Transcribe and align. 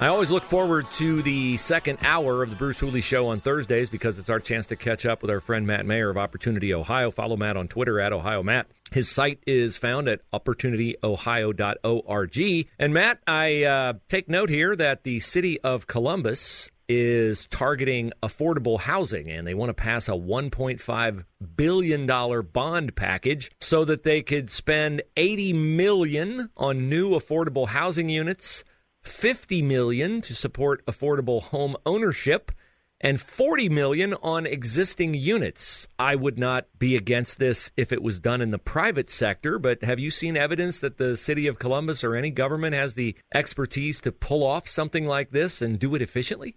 I 0.00 0.08
always 0.08 0.30
look 0.30 0.42
forward 0.42 0.90
to 0.92 1.20
the 1.22 1.56
second 1.56 1.98
hour 2.02 2.42
of 2.42 2.50
the 2.50 2.56
Bruce 2.56 2.80
Hooley 2.80 3.00
Show 3.00 3.28
on 3.28 3.40
Thursdays 3.40 3.88
because 3.88 4.18
it's 4.18 4.28
our 4.28 4.40
chance 4.40 4.66
to 4.66 4.76
catch 4.76 5.06
up 5.06 5.22
with 5.22 5.30
our 5.30 5.38
friend 5.40 5.68
Matt 5.68 5.86
Mayer 5.86 6.10
of 6.10 6.18
Opportunity 6.18 6.74
Ohio. 6.74 7.12
Follow 7.12 7.36
Matt 7.36 7.56
on 7.56 7.68
Twitter 7.68 8.00
at 8.00 8.12
Ohio 8.12 8.42
Matt. 8.42 8.66
His 8.90 9.08
site 9.08 9.38
is 9.46 9.78
found 9.78 10.08
at 10.08 10.28
opportunityohio.org. 10.32 12.68
And 12.78 12.92
Matt, 12.92 13.20
I 13.28 13.62
uh, 13.62 13.92
take 14.08 14.28
note 14.28 14.50
here 14.50 14.74
that 14.74 15.04
the 15.04 15.20
city 15.20 15.60
of 15.60 15.86
Columbus 15.86 16.72
is 16.88 17.46
targeting 17.46 18.10
affordable 18.22 18.80
housing 18.80 19.30
and 19.30 19.46
they 19.46 19.54
want 19.54 19.70
to 19.70 19.74
pass 19.74 20.08
a 20.08 20.12
$1.5 20.12 21.24
billion 21.56 22.42
bond 22.52 22.96
package 22.96 23.50
so 23.60 23.84
that 23.84 24.02
they 24.02 24.22
could 24.22 24.50
spend 24.50 25.02
80 25.16 25.52
million 25.54 26.50
on 26.56 26.88
new 26.90 27.10
affordable 27.10 27.68
housing 27.68 28.08
units 28.08 28.64
50 29.06 29.62
million 29.62 30.20
to 30.22 30.34
support 30.34 30.84
affordable 30.86 31.42
home 31.42 31.76
ownership 31.84 32.52
and 33.00 33.20
40 33.20 33.68
million 33.68 34.14
on 34.22 34.46
existing 34.46 35.14
units. 35.14 35.86
I 35.98 36.14
would 36.14 36.38
not 36.38 36.66
be 36.78 36.96
against 36.96 37.38
this 37.38 37.70
if 37.76 37.92
it 37.92 38.02
was 38.02 38.18
done 38.18 38.40
in 38.40 38.50
the 38.50 38.58
private 38.58 39.10
sector, 39.10 39.58
but 39.58 39.84
have 39.84 39.98
you 39.98 40.10
seen 40.10 40.36
evidence 40.36 40.80
that 40.80 40.96
the 40.96 41.16
city 41.16 41.46
of 41.46 41.58
Columbus 41.58 42.02
or 42.02 42.14
any 42.14 42.30
government 42.30 42.74
has 42.74 42.94
the 42.94 43.14
expertise 43.34 44.00
to 44.00 44.12
pull 44.12 44.42
off 44.42 44.66
something 44.66 45.06
like 45.06 45.32
this 45.32 45.60
and 45.60 45.78
do 45.78 45.94
it 45.94 46.02
efficiently? 46.02 46.56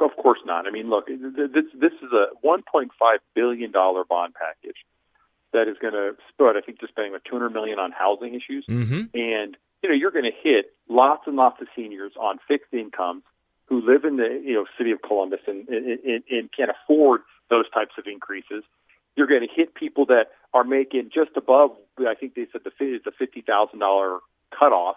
Of 0.00 0.16
course 0.16 0.40
not. 0.44 0.66
I 0.66 0.70
mean, 0.70 0.90
look, 0.90 1.06
this 1.06 1.64
this 1.74 1.92
is 2.02 2.12
a 2.12 2.26
1.5 2.46 2.88
billion 3.34 3.70
dollar 3.70 4.04
bond 4.04 4.34
package 4.34 4.76
that 5.52 5.66
is 5.66 5.76
going 5.80 5.94
to 5.94 6.12
spend, 6.28 6.56
I 6.56 6.60
think, 6.60 6.78
just 6.78 6.92
spending 6.92 7.12
about 7.12 7.24
200 7.24 7.50
million 7.50 7.78
on 7.78 7.90
housing 7.90 8.34
issues, 8.34 8.64
mm-hmm. 8.68 9.02
and 9.14 9.56
you 9.82 9.88
know, 9.88 9.94
you're 9.94 10.10
going 10.10 10.24
to 10.24 10.36
hit 10.42 10.72
lots 10.88 11.22
and 11.26 11.36
lots 11.36 11.60
of 11.60 11.68
seniors 11.74 12.12
on 12.18 12.38
fixed 12.46 12.72
incomes 12.72 13.22
who 13.66 13.80
live 13.80 14.04
in 14.04 14.16
the 14.16 14.42
you 14.44 14.54
know 14.54 14.66
city 14.76 14.90
of 14.90 15.00
Columbus 15.00 15.40
and 15.46 15.68
and, 15.68 16.22
and 16.28 16.50
can't 16.54 16.70
afford 16.70 17.22
those 17.48 17.70
types 17.70 17.92
of 17.98 18.06
increases. 18.06 18.64
You're 19.16 19.26
going 19.26 19.42
to 19.42 19.54
hit 19.54 19.74
people 19.74 20.06
that 20.06 20.26
are 20.52 20.64
making 20.64 21.10
just 21.14 21.30
above. 21.36 21.70
I 21.98 22.14
think 22.14 22.34
they 22.34 22.46
said 22.52 22.62
the 22.64 23.12
fifty 23.16 23.40
thousand 23.40 23.78
dollar 23.78 24.18
cutoff. 24.56 24.96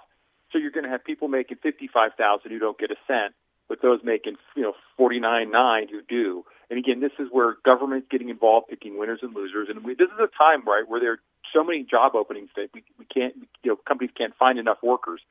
So 0.51 0.57
you're 0.59 0.71
going 0.71 0.83
to 0.83 0.89
have 0.89 1.03
people 1.03 1.27
making 1.27 1.57
fifty 1.61 1.87
five 1.87 2.11
thousand 2.17 2.51
who 2.51 2.59
don't 2.59 2.77
get 2.77 2.91
a 2.91 2.95
cent, 3.07 3.33
but 3.69 3.81
those 3.81 3.99
making 4.03 4.35
you 4.55 4.63
know 4.63 4.73
forty 4.97 5.19
nine 5.19 5.51
nine 5.51 5.87
who 5.89 6.01
do. 6.01 6.43
And 6.69 6.79
again, 6.79 6.99
this 6.99 7.11
is 7.19 7.27
where 7.31 7.55
government's 7.63 8.07
getting 8.09 8.29
involved, 8.29 8.69
picking 8.69 8.97
winners 8.97 9.19
and 9.21 9.35
losers. 9.35 9.67
And 9.69 9.83
we, 9.83 9.93
this 9.93 10.07
is 10.07 10.19
a 10.19 10.29
time, 10.35 10.65
right, 10.65 10.87
where 10.87 10.99
there 10.99 11.11
are 11.13 11.19
so 11.53 11.63
many 11.63 11.83
job 11.83 12.15
openings 12.15 12.49
that 12.55 12.69
we, 12.73 12.83
we 12.97 13.05
can't, 13.05 13.35
you 13.63 13.71
know, 13.71 13.77
companies 13.87 14.11
can't 14.17 14.35
find 14.35 14.59
enough 14.59 14.77
workers. 14.83 15.21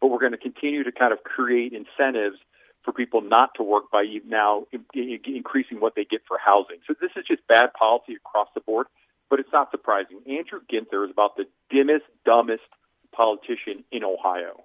But 0.00 0.08
we're 0.08 0.20
going 0.20 0.32
to 0.32 0.38
continue 0.38 0.84
to 0.84 0.92
kind 0.92 1.12
of 1.12 1.22
create 1.24 1.72
incentives 1.72 2.36
for 2.84 2.92
people 2.92 3.20
not 3.20 3.50
to 3.56 3.62
work 3.62 3.90
by 3.92 4.04
now 4.26 4.66
increasing 4.94 5.80
what 5.80 5.94
they 5.94 6.04
get 6.04 6.22
for 6.26 6.38
housing. 6.38 6.76
So 6.86 6.94
this 6.98 7.10
is 7.16 7.24
just 7.26 7.46
bad 7.46 7.72
policy 7.74 8.14
across 8.14 8.48
the 8.54 8.60
board, 8.60 8.86
but 9.28 9.38
it's 9.38 9.52
not 9.52 9.70
surprising. 9.70 10.20
Andrew 10.26 10.60
Ginther 10.72 11.04
is 11.04 11.10
about 11.10 11.36
the 11.36 11.44
dimmest, 11.68 12.06
dumbest 12.24 12.62
politician 13.12 13.84
in 13.92 14.02
Ohio. 14.04 14.64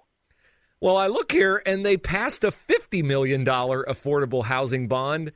Well, 0.80 0.96
I 0.96 1.06
look 1.06 1.32
here 1.32 1.62
and 1.66 1.84
they 1.84 1.96
passed 1.96 2.44
a 2.44 2.50
$50 2.50 3.02
million 3.02 3.44
affordable 3.44 4.44
housing 4.44 4.88
bond 4.88 5.32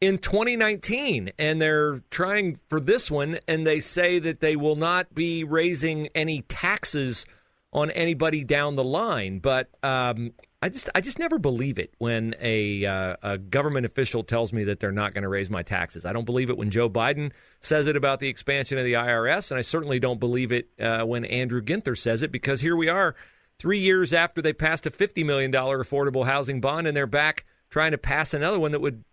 in 0.00 0.18
2019 0.18 1.32
and 1.38 1.60
they're 1.60 2.00
trying 2.10 2.58
for 2.68 2.80
this 2.80 3.10
one 3.10 3.38
and 3.48 3.66
they 3.66 3.80
say 3.80 4.18
that 4.18 4.40
they 4.40 4.56
will 4.56 4.76
not 4.76 5.14
be 5.14 5.42
raising 5.42 6.08
any 6.14 6.42
taxes 6.42 7.24
on 7.72 7.90
anybody 7.92 8.44
down 8.44 8.76
the 8.76 8.84
line 8.84 9.38
but 9.38 9.70
um, 9.82 10.32
I 10.62 10.68
just 10.68 10.88
I 10.94 11.00
just 11.00 11.18
never 11.18 11.38
believe 11.38 11.78
it 11.78 11.94
when 11.98 12.34
a, 12.40 12.84
uh, 12.84 13.16
a 13.22 13.38
government 13.38 13.86
official 13.86 14.24
tells 14.24 14.52
me 14.52 14.64
that 14.64 14.80
they're 14.80 14.90
not 14.90 15.14
going 15.14 15.22
to 15.22 15.28
raise 15.28 15.50
my 15.50 15.62
taxes. 15.62 16.04
I 16.04 16.12
don't 16.12 16.24
believe 16.24 16.48
it 16.48 16.56
when 16.56 16.70
Joe 16.70 16.88
Biden 16.88 17.30
says 17.60 17.86
it 17.86 17.96
about 17.96 18.20
the 18.20 18.28
expansion 18.28 18.76
of 18.78 18.84
the 18.84 18.94
IRS, 18.94 19.50
and 19.50 19.58
I 19.58 19.62
certainly 19.62 20.00
don't 20.00 20.18
believe 20.18 20.52
it 20.52 20.70
uh, 20.80 21.04
when 21.04 21.24
Andrew 21.26 21.60
Ginther 21.60 21.96
says 21.96 22.22
it 22.22 22.32
because 22.32 22.62
here 22.62 22.74
we 22.74 22.88
are, 22.88 23.14
three 23.58 23.78
years 23.78 24.14
after 24.14 24.40
they 24.40 24.54
passed 24.54 24.86
a 24.86 24.90
fifty 24.90 25.22
million 25.22 25.50
dollar 25.50 25.84
affordable 25.84 26.24
housing 26.24 26.60
bond, 26.60 26.86
and 26.86 26.96
they're 26.96 27.06
back 27.06 27.44
trying 27.68 27.92
to 27.92 27.98
pass 27.98 28.32
another 28.32 28.58
one 28.58 28.72
that 28.72 28.80
would 28.80 29.04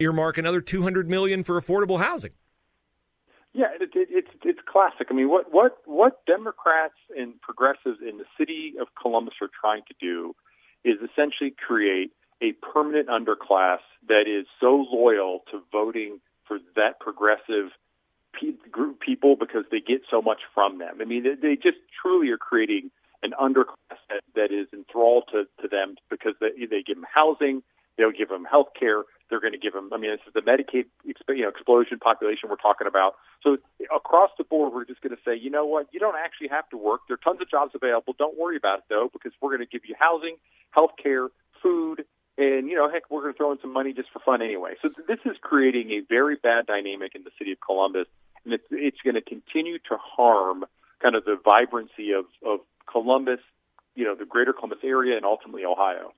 earmark 0.00 0.38
another 0.38 0.60
200 0.60 1.08
million 1.08 1.44
for 1.44 1.60
affordable 1.60 2.00
housing. 2.00 2.32
Yeah, 3.52 3.66
it, 3.74 3.90
it, 3.94 4.08
it's 4.10 4.30
it's 4.44 4.60
classic. 4.64 5.08
I 5.10 5.14
mean, 5.14 5.28
what 5.28 5.52
what 5.52 5.78
what 5.84 6.24
Democrats 6.24 6.94
and 7.16 7.40
progressives 7.40 7.98
in 8.00 8.18
the 8.18 8.24
city 8.38 8.74
of 8.80 8.88
Columbus 9.00 9.34
are 9.42 9.50
trying 9.60 9.82
to 9.88 9.94
do 10.00 10.34
is 10.84 10.98
essentially 10.98 11.50
create 11.50 12.12
a 12.40 12.52
permanent 12.52 13.08
underclass 13.08 13.80
that 14.08 14.24
is 14.26 14.46
so 14.60 14.86
loyal 14.90 15.40
to 15.50 15.60
voting 15.72 16.20
for 16.46 16.58
that 16.76 17.00
progressive 17.00 17.70
group 18.70 19.00
people 19.00 19.36
because 19.36 19.64
they 19.70 19.80
get 19.80 20.02
so 20.10 20.22
much 20.22 20.40
from 20.54 20.78
them. 20.78 20.98
I 21.00 21.04
mean, 21.04 21.24
they, 21.24 21.34
they 21.34 21.56
just 21.56 21.78
truly 22.00 22.30
are 22.30 22.38
creating 22.38 22.90
an 23.22 23.32
underclass 23.40 23.98
that, 24.08 24.22
that 24.34 24.52
is 24.52 24.68
enthralled 24.72 25.24
to, 25.32 25.44
to 25.60 25.68
them 25.68 25.96
because 26.08 26.34
they, 26.40 26.66
they 26.66 26.82
give 26.82 26.96
them 26.96 27.06
housing, 27.12 27.62
they'll 28.00 28.10
give 28.16 28.30
them 28.30 28.44
health 28.44 28.68
care, 28.78 29.04
they're 29.28 29.40
going 29.40 29.52
to 29.52 29.58
give 29.58 29.74
them. 29.74 29.90
I 29.92 29.98
mean, 29.98 30.10
this 30.10 30.20
is 30.26 30.32
the 30.32 30.40
Medicaid 30.40 30.86
you 31.04 31.42
know, 31.42 31.48
explosion 31.48 31.98
population 31.98 32.48
we're 32.48 32.56
talking 32.56 32.86
about. 32.86 33.14
So 33.42 33.58
across 33.94 34.30
the 34.38 34.44
board, 34.44 34.72
we're 34.72 34.86
just 34.86 35.02
going 35.02 35.14
to 35.14 35.22
say, 35.22 35.36
you 35.36 35.50
know 35.50 35.66
what, 35.66 35.86
you 35.92 36.00
don't 36.00 36.16
actually 36.16 36.48
have 36.48 36.68
to 36.70 36.78
work. 36.78 37.02
There 37.06 37.14
are 37.14 37.22
tons 37.22 37.40
of 37.42 37.50
jobs 37.50 37.72
available. 37.74 38.14
Don't 38.18 38.38
worry 38.38 38.56
about 38.56 38.78
it 38.78 38.84
though, 38.88 39.10
because 39.12 39.32
we're 39.40 39.50
going 39.50 39.66
to 39.66 39.70
give 39.70 39.82
you 39.86 39.94
housing, 39.98 40.36
health 40.70 40.92
care, 41.00 41.28
food, 41.62 42.04
and 42.38 42.68
you 42.68 42.74
know, 42.74 42.90
heck, 42.90 43.02
we're 43.10 43.20
going 43.20 43.34
to 43.34 43.36
throw 43.36 43.52
in 43.52 43.58
some 43.60 43.72
money 43.72 43.92
just 43.92 44.08
for 44.10 44.20
fun 44.20 44.40
anyway. 44.40 44.74
So 44.80 44.88
this 45.06 45.18
is 45.26 45.36
creating 45.42 45.90
a 45.90 46.00
very 46.08 46.36
bad 46.36 46.66
dynamic 46.66 47.14
in 47.14 47.22
the 47.22 47.30
city 47.38 47.52
of 47.52 47.58
Columbus, 47.60 48.06
and 48.44 48.54
it's 48.54 48.64
it's 48.70 49.00
going 49.04 49.14
to 49.14 49.20
continue 49.20 49.78
to 49.90 49.98
harm 50.00 50.64
kind 51.02 51.14
of 51.14 51.24
the 51.24 51.36
vibrancy 51.44 52.12
of 52.12 52.24
of 52.44 52.60
Columbus, 52.90 53.40
you 53.94 54.04
know, 54.04 54.14
the 54.14 54.24
greater 54.24 54.54
Columbus 54.54 54.78
area, 54.82 55.16
and 55.16 55.26
ultimately 55.26 55.64
Ohio. 55.64 56.14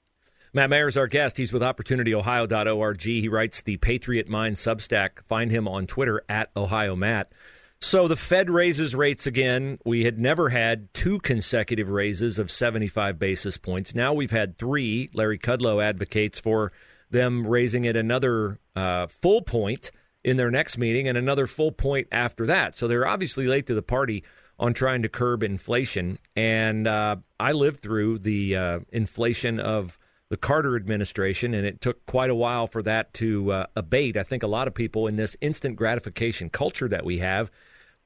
Matt 0.55 0.69
Mayer 0.69 0.87
is 0.87 0.99
our 0.99 1.07
guest. 1.07 1.39
He's 1.39 1.53
with 1.53 1.63
OpportunityOhio.org. 1.63 3.03
He 3.03 3.29
writes 3.29 3.63
the 3.63 3.79
Patriot 3.79 4.29
Mind 4.29 4.57
Substack. 4.57 5.23
Find 5.27 5.51
him 5.51 5.67
on 5.67 5.87
Twitter 5.87 6.23
at 6.29 6.51
Ohio 6.55 6.95
Matt. 6.95 7.33
So 7.81 8.07
the 8.07 8.17
Fed 8.17 8.51
raises 8.51 8.95
rates 8.95 9.27
again. 9.27 9.79
We 9.87 10.05
had 10.05 10.19
never 10.19 10.51
had 10.51 10.93
two 10.93 11.21
consecutive 11.21 11.89
raises 11.89 12.39
of 12.39 12.51
75 12.51 13.19
basis 13.19 13.57
points. 13.57 13.95
Now 13.95 14.13
we've 14.13 14.31
had 14.31 14.59
three. 14.59 15.09
Larry 15.15 15.39
Kudlow 15.39 15.83
advocates 15.83 16.39
for 16.39 16.71
them 17.11 17.47
raising 17.47 17.87
it 17.87 17.97
another 17.97 18.61
uh, 18.77 19.07
full 19.07 19.41
point 19.41 19.91
in 20.23 20.37
their 20.37 20.51
next 20.51 20.77
meeting 20.77 21.09
and 21.09 21.17
another 21.17 21.47
full 21.47 21.73
point 21.73 22.09
after 22.13 22.45
that. 22.47 22.77
So 22.77 22.89
they're 22.89 23.07
obviously 23.07 23.47
late 23.47 23.67
to 23.69 23.75
the 23.75 23.83
party 23.83 24.23
on 24.59 24.75
trying 24.75 25.01
to 25.03 25.09
curb 25.09 25.43
inflation. 25.43 26.19
And 26.37 26.87
uh, 26.87 27.17
I 27.41 27.53
lived 27.53 27.81
through 27.81 28.19
the 28.19 28.55
uh, 28.55 28.79
inflation 28.93 29.59
of 29.59 29.99
the 30.33 30.39
Carter 30.39 30.77
administration, 30.77 31.53
and 31.53 31.67
it 31.67 31.83
took 31.83 32.07
quite 32.07 32.31
a 32.31 32.35
while 32.35 32.67
for 32.67 32.83
that 32.83 33.13
to 33.13 33.53
uh, 33.53 33.67
abate. 33.77 34.17
I 34.17 34.23
think 34.23 34.43
a 34.43 34.47
lot 34.47 34.67
of 34.67 34.73
people 34.73 35.07
in 35.07 35.17
this 35.17 35.37
instant 35.43 35.77
gratification 35.77 36.49
culture 36.49 36.89
that 36.89 37.05
we 37.05 37.19
have, 37.19 37.51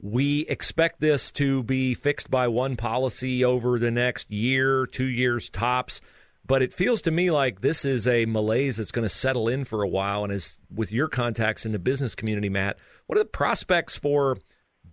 we 0.02 0.40
expect 0.48 1.00
this 1.00 1.30
to 1.30 1.62
be 1.62 1.94
fixed 1.94 2.28
by 2.28 2.48
one 2.48 2.74
policy 2.74 3.44
over 3.44 3.78
the 3.78 3.92
next 3.92 4.28
year, 4.28 4.86
two 4.86 5.06
years 5.06 5.48
tops. 5.48 6.00
But 6.44 6.62
it 6.62 6.74
feels 6.74 7.00
to 7.02 7.12
me 7.12 7.30
like 7.30 7.60
this 7.60 7.84
is 7.84 8.08
a 8.08 8.26
malaise 8.26 8.78
that's 8.78 8.90
going 8.90 9.04
to 9.04 9.08
settle 9.08 9.46
in 9.46 9.64
for 9.64 9.84
a 9.84 9.88
while. 9.88 10.24
And 10.24 10.32
as 10.32 10.58
with 10.74 10.90
your 10.90 11.06
contacts 11.06 11.64
in 11.64 11.70
the 11.70 11.78
business 11.78 12.16
community, 12.16 12.48
Matt, 12.48 12.76
what 13.06 13.20
are 13.20 13.22
the 13.22 13.28
prospects 13.28 13.96
for 13.96 14.36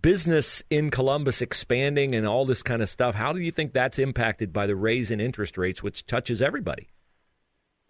business 0.02 0.62
in 0.70 0.88
Columbus 0.88 1.42
expanding 1.42 2.14
and 2.14 2.28
all 2.28 2.44
this 2.44 2.62
kind 2.62 2.80
of 2.82 2.88
stuff. 2.88 3.16
How 3.16 3.32
do 3.32 3.40
you 3.40 3.50
think 3.50 3.72
that's 3.72 3.98
impacted 3.98 4.52
by 4.52 4.66
the 4.66 4.76
raise 4.76 5.10
in 5.10 5.20
interest 5.20 5.58
rates, 5.58 5.82
which 5.82 6.06
touches 6.06 6.40
everybody? 6.40 6.90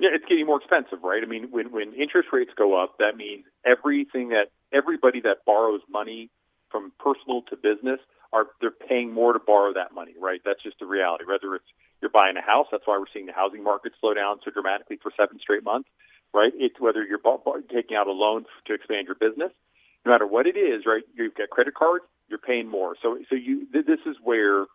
Yeah, 0.01 0.11
it's 0.13 0.25
getting 0.29 0.47
more 0.47 0.59
expensive, 0.59 1.05
right? 1.05 1.23
I 1.23 1.27
mean, 1.27 1.49
when 1.51 1.71
when 1.71 1.95
interest 1.95 2.29
rates 2.33 2.51
go 2.57 2.83
up, 2.83 2.99
that 2.99 3.17
means 3.17 3.45
everything 3.65 4.31
that 4.31 4.51
everybody 4.73 5.21
that 5.23 5.45
borrows 5.47 5.83
money 5.89 6.31
from 6.71 6.93
personal 6.99 7.43
to 7.51 7.57
business 7.57 8.01
are 8.33 8.47
they're 8.61 8.73
paying 8.75 9.13
more 9.13 9.33
to 9.33 9.39
borrow 9.39 9.73
that 9.75 9.95
money, 9.95 10.15
right? 10.21 10.41
That's 10.45 10.63
just 10.63 10.81
the 10.81 10.87
reality. 10.87 11.25
Whether 11.25 11.55
it's 11.55 11.71
you're 12.03 12.11
buying 12.11 12.37
a 12.37 12.43
house, 12.43 12.67
that's 12.73 12.87
why 12.87 12.99
we're 12.99 13.11
seeing 13.15 13.27
the 13.27 13.33
housing 13.33 13.63
market 13.63 13.93
slow 14.01 14.15
down 14.15 14.39
so 14.45 14.51
dramatically 14.51 14.99
for 15.01 15.13
seven 15.17 15.39
straight 15.39 15.63
months, 15.63 15.89
right? 16.35 16.53
It's 16.57 16.79
whether 16.81 17.05
you're 17.05 17.23
taking 17.73 17.97
out 17.97 18.09
a 18.09 18.13
loan 18.13 18.47
to 18.67 18.75
expand 18.75 19.07
your 19.07 19.15
business, 19.15 19.53
no 20.05 20.11
matter 20.13 20.27
what 20.27 20.47
it 20.49 20.57
is, 20.59 20.85
right? 20.87 21.05
You've 21.15 21.37
got 21.37 21.51
credit 21.51 21.75
cards, 21.75 22.05
you're 22.29 22.41
paying 22.41 22.67
more. 22.69 22.97
So 23.01 23.19
so 23.31 23.37
you 23.37 23.69
this 23.73 24.01
is 24.07 24.17
where 24.23 24.67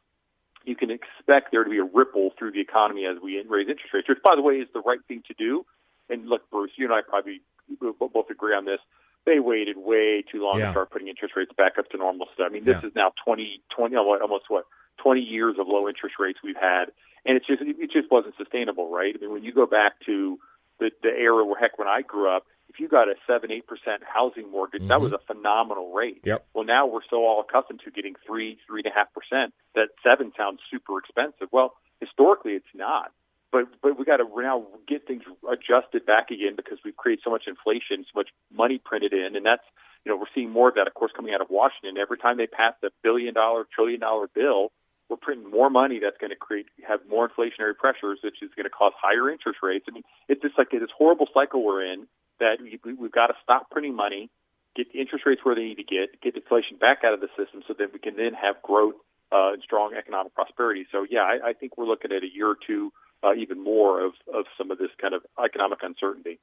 you 0.66 0.76
can 0.76 0.92
expect 0.92 1.52
there 1.52 1.64
to 1.64 1.70
be 1.70 1.80
a 1.80 1.84
ripple 1.84 2.32
through 2.38 2.52
the 2.52 2.62
economy 2.62 3.06
as 3.06 3.18
we 3.22 3.42
raise 3.48 3.68
interest 3.70 3.94
rates, 3.94 4.10
which, 4.10 4.20
by 4.24 4.36
the 4.36 4.42
way, 4.42 4.56
is 4.56 4.68
the 4.74 4.82
right 4.82 5.00
thing 5.08 5.24
to 5.28 5.34
do. 5.34 5.66
And 6.10 6.28
look, 6.28 6.50
Bruce, 6.52 6.72
you 6.76 6.86
and 6.86 6.94
I 6.94 7.02
probably 7.02 7.42
both 7.80 8.30
agree 8.30 8.56
on 8.56 8.66
this. 8.66 8.80
They 9.26 9.40
waited 9.40 9.78
way 9.78 10.24
too 10.24 10.44
long 10.44 10.60
Yeah. 10.60 10.66
to 10.68 10.72
start 10.72 10.92
putting 10.92 11.08
interest 11.08 11.36
rates 11.36 11.52
back 11.56 11.78
up 11.78 11.90
to 11.92 11.98
normal. 11.98 12.30
So, 12.38 12.44
I 12.44 12.50
mean, 12.50 12.66
this 12.66 12.78
Yeah. 12.82 12.90
is 12.90 12.96
now 12.96 13.14
20, 13.24 13.62
20, 13.70 13.96
almost 13.96 14.50
what, 14.50 14.66
20 14.98 15.22
years 15.22 15.58
of 15.60 15.68
low 15.68 15.88
interest 15.88 16.16
rates 16.20 16.40
we've 16.44 16.56
had. 16.56 16.92
And 17.26 17.38
it's 17.38 17.46
just, 17.46 17.62
it 17.62 17.92
just 17.92 18.10
wasn't 18.12 18.36
sustainable, 18.38 18.90
right? 18.90 19.16
I 19.16 19.20
mean, 19.20 19.32
when 19.32 19.44
you 19.44 19.52
go 19.52 19.66
back 19.66 20.00
to 20.06 20.40
the, 20.80 20.92
the 21.04 21.10
era 21.10 21.46
where, 21.46 21.60
heck, 21.60 21.78
when 21.78 21.88
I 21.88 22.02
grew 22.02 22.30
up, 22.30 22.46
got 22.90 23.08
a 23.08 23.16
7 23.28 23.50
8% 23.50 23.62
housing 24.04 24.52
mortgage, 24.52 24.82
that 24.82 24.88
mm-hmm. 24.88 25.04
was 25.04 25.14
a 25.14 25.20
phenomenal 25.34 25.94
rate. 25.94 26.22
Yep. 26.26 26.46
Well, 26.54 26.66
now 26.66 26.88
we're 26.88 27.06
so 27.10 27.18
all 27.18 27.42
accustomed 27.48 27.82
to 27.86 27.92
getting 27.92 28.16
3, 28.26 28.58
3.5%, 28.70 29.52
that 29.76 29.90
7 30.04 30.32
sounds 30.38 30.60
super 30.72 31.00
expensive. 31.00 31.48
Well, 31.52 31.74
historically, 32.00 32.54
it's 32.54 32.74
not. 32.74 33.12
But 33.52 33.66
but 33.82 33.98
we 33.98 34.06
got 34.06 34.18
to 34.18 34.28
now 34.38 34.68
get 34.88 35.08
things 35.08 35.24
adjusted 35.42 36.06
back 36.06 36.30
again 36.30 36.54
because 36.56 36.78
we've 36.86 36.96
created 36.96 37.24
so 37.24 37.32
much 37.32 37.46
inflation, 37.48 38.06
so 38.06 38.14
much 38.16 38.30
money 38.54 38.78
printed 38.78 39.12
in, 39.12 39.36
and 39.36 39.44
that's 39.44 39.66
you 40.06 40.12
know 40.12 40.18
we're 40.18 40.30
seeing 40.36 40.52
more 40.52 40.70
of 40.70 40.76
that, 40.76 40.86
of 40.86 40.94
course, 40.94 41.12
coming 41.16 41.34
out 41.34 41.42
of 41.42 41.48
Washington. 41.50 41.98
Every 41.98 42.20
time 42.20 42.38
they 42.38 42.46
pass 42.46 42.74
a 42.84 42.90
billion 43.02 43.34
dollar, 43.34 43.66
trillion 43.74 44.02
dollar 44.02 44.28
bill, 44.28 44.72
we're 45.10 45.18
printing 45.18 45.50
more 45.50 45.72
money 45.72 46.00
that's 46.00 46.18
going 46.18 46.30
to 46.30 46.36
create 46.36 46.68
have 46.88 47.00
more 47.10 47.28
inflationary 47.28 47.76
pressures, 47.76 48.20
which 48.24 48.38
is 48.44 48.52
going 48.56 48.66
to 48.66 48.70
cause 48.70 48.94
higher 49.02 49.32
interest 49.32 49.60
rates. 49.64 49.86
I 49.90 49.94
mean, 49.94 50.04
it's 50.28 50.42
just 50.42 50.58
like 50.58 50.70
this 50.70 50.94
horrible 50.96 51.28
cycle 51.34 51.66
we're 51.66 51.84
in 51.84 52.06
that 52.40 52.58
we, 52.62 52.94
we've 52.94 53.12
got 53.12 53.28
to 53.28 53.34
stop 53.44 53.70
printing 53.70 53.96
money, 53.96 54.30
get 54.76 54.92
the 54.92 55.00
interest 55.00 55.26
rates 55.26 55.42
where 55.44 55.56
they 55.56 55.64
need 55.64 55.78
to 55.78 55.84
get, 55.84 56.22
get 56.22 56.36
inflation 56.36 56.78
back 56.78 57.00
out 57.04 57.14
of 57.14 57.22
the 57.22 57.30
system, 57.38 57.62
so 57.68 57.74
that 57.78 57.94
we 57.94 58.00
can 58.00 58.16
then 58.16 58.34
have 58.34 58.62
growth 58.62 58.96
uh, 59.32 59.54
and 59.54 59.62
strong 59.64 59.94
economic 59.98 60.34
prosperity. 60.34 60.86
So 60.92 61.06
yeah, 61.10 61.22
I, 61.22 61.50
I 61.50 61.54
think 61.54 61.78
we're 61.78 61.86
looking 61.86 62.12
at 62.12 62.24
a 62.24 62.34
year 62.34 62.50
or 62.50 62.58
two, 62.66 62.92
uh, 63.24 63.34
even 63.34 63.64
more 63.64 64.04
of 64.04 64.14
of 64.34 64.46
some 64.58 64.72
of 64.72 64.78
this 64.78 64.90
kind 65.02 65.14
of 65.14 65.22
economic 65.44 65.80
uncertainty. 65.82 66.40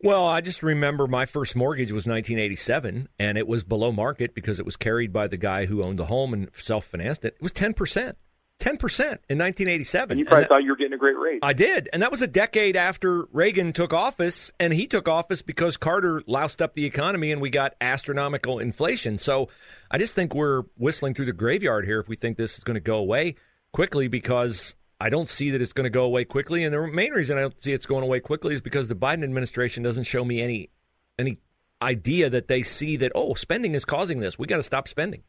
Well, 0.00 0.26
I 0.26 0.40
just 0.40 0.62
remember 0.62 1.08
my 1.08 1.26
first 1.26 1.56
mortgage 1.56 1.90
was 1.90 2.06
1987, 2.06 3.08
and 3.18 3.36
it 3.36 3.48
was 3.48 3.64
below 3.64 3.90
market 3.90 4.32
because 4.32 4.60
it 4.60 4.64
was 4.64 4.76
carried 4.76 5.12
by 5.12 5.26
the 5.26 5.36
guy 5.36 5.66
who 5.66 5.82
owned 5.82 5.98
the 5.98 6.06
home 6.06 6.32
and 6.32 6.48
self 6.54 6.84
financed 6.84 7.24
it. 7.24 7.34
It 7.34 7.42
was 7.42 7.52
10 7.52 7.74
percent, 7.74 8.16
10 8.58 8.76
percent 8.76 9.20
in 9.28 9.38
1987. 9.38 10.10
And 10.12 10.18
you 10.18 10.24
And 10.24 10.28
probably 10.28 10.42
that- 10.42 10.48
thought 10.48 10.62
you 10.64 10.70
were 10.70 10.76
getting 10.76 10.92
a 10.92 10.98
great 10.98 11.16
rate. 11.16 11.38
I 11.42 11.52
did, 11.52 11.88
and 11.92 12.02
that 12.02 12.10
was 12.10 12.22
a 12.22 12.26
decade 12.26 12.76
after 12.76 13.26
Reagan 13.32 13.72
took 13.72 13.92
office, 13.92 14.50
and 14.58 14.72
he 14.72 14.86
took 14.86 15.06
office 15.08 15.42
because 15.42 15.76
Carter 15.76 16.22
loused 16.26 16.60
up 16.60 16.74
the 16.74 16.84
economy, 16.84 17.30
and 17.30 17.40
we 17.40 17.50
got 17.50 17.74
astronomical 17.80 18.58
inflation. 18.58 19.18
So, 19.18 19.48
I 19.90 19.98
just 19.98 20.14
think 20.14 20.34
we're 20.34 20.62
whistling 20.76 21.14
through 21.14 21.26
the 21.26 21.32
graveyard 21.32 21.84
here 21.86 22.00
if 22.00 22.08
we 22.08 22.16
think 22.16 22.36
this 22.36 22.58
is 22.58 22.64
going 22.64 22.74
to 22.74 22.80
go 22.80 22.96
away 22.98 23.36
quickly, 23.72 24.08
because 24.08 24.74
I 25.00 25.08
don't 25.10 25.28
see 25.28 25.50
that 25.50 25.62
it's 25.62 25.72
going 25.72 25.84
to 25.84 25.90
go 25.90 26.02
away 26.02 26.24
quickly, 26.24 26.64
and 26.64 26.74
the 26.74 26.84
main 26.88 27.12
reason 27.12 27.38
I 27.38 27.42
don't 27.42 27.62
see 27.62 27.72
it's 27.72 27.86
going 27.86 28.02
away 28.02 28.18
quickly 28.18 28.54
is 28.54 28.60
because 28.60 28.88
the 28.88 28.96
Biden 28.96 29.22
administration 29.22 29.84
doesn't 29.84 30.04
show 30.04 30.24
me 30.24 30.40
any 30.42 30.70
any 31.18 31.38
idea 31.80 32.28
that 32.30 32.48
they 32.48 32.64
see 32.64 32.96
that 32.96 33.12
oh, 33.14 33.34
spending 33.34 33.76
is 33.76 33.84
causing 33.84 34.18
this. 34.18 34.36
We 34.36 34.48
got 34.48 34.56
to 34.56 34.62
stop 34.64 34.88
spending. 34.88 35.22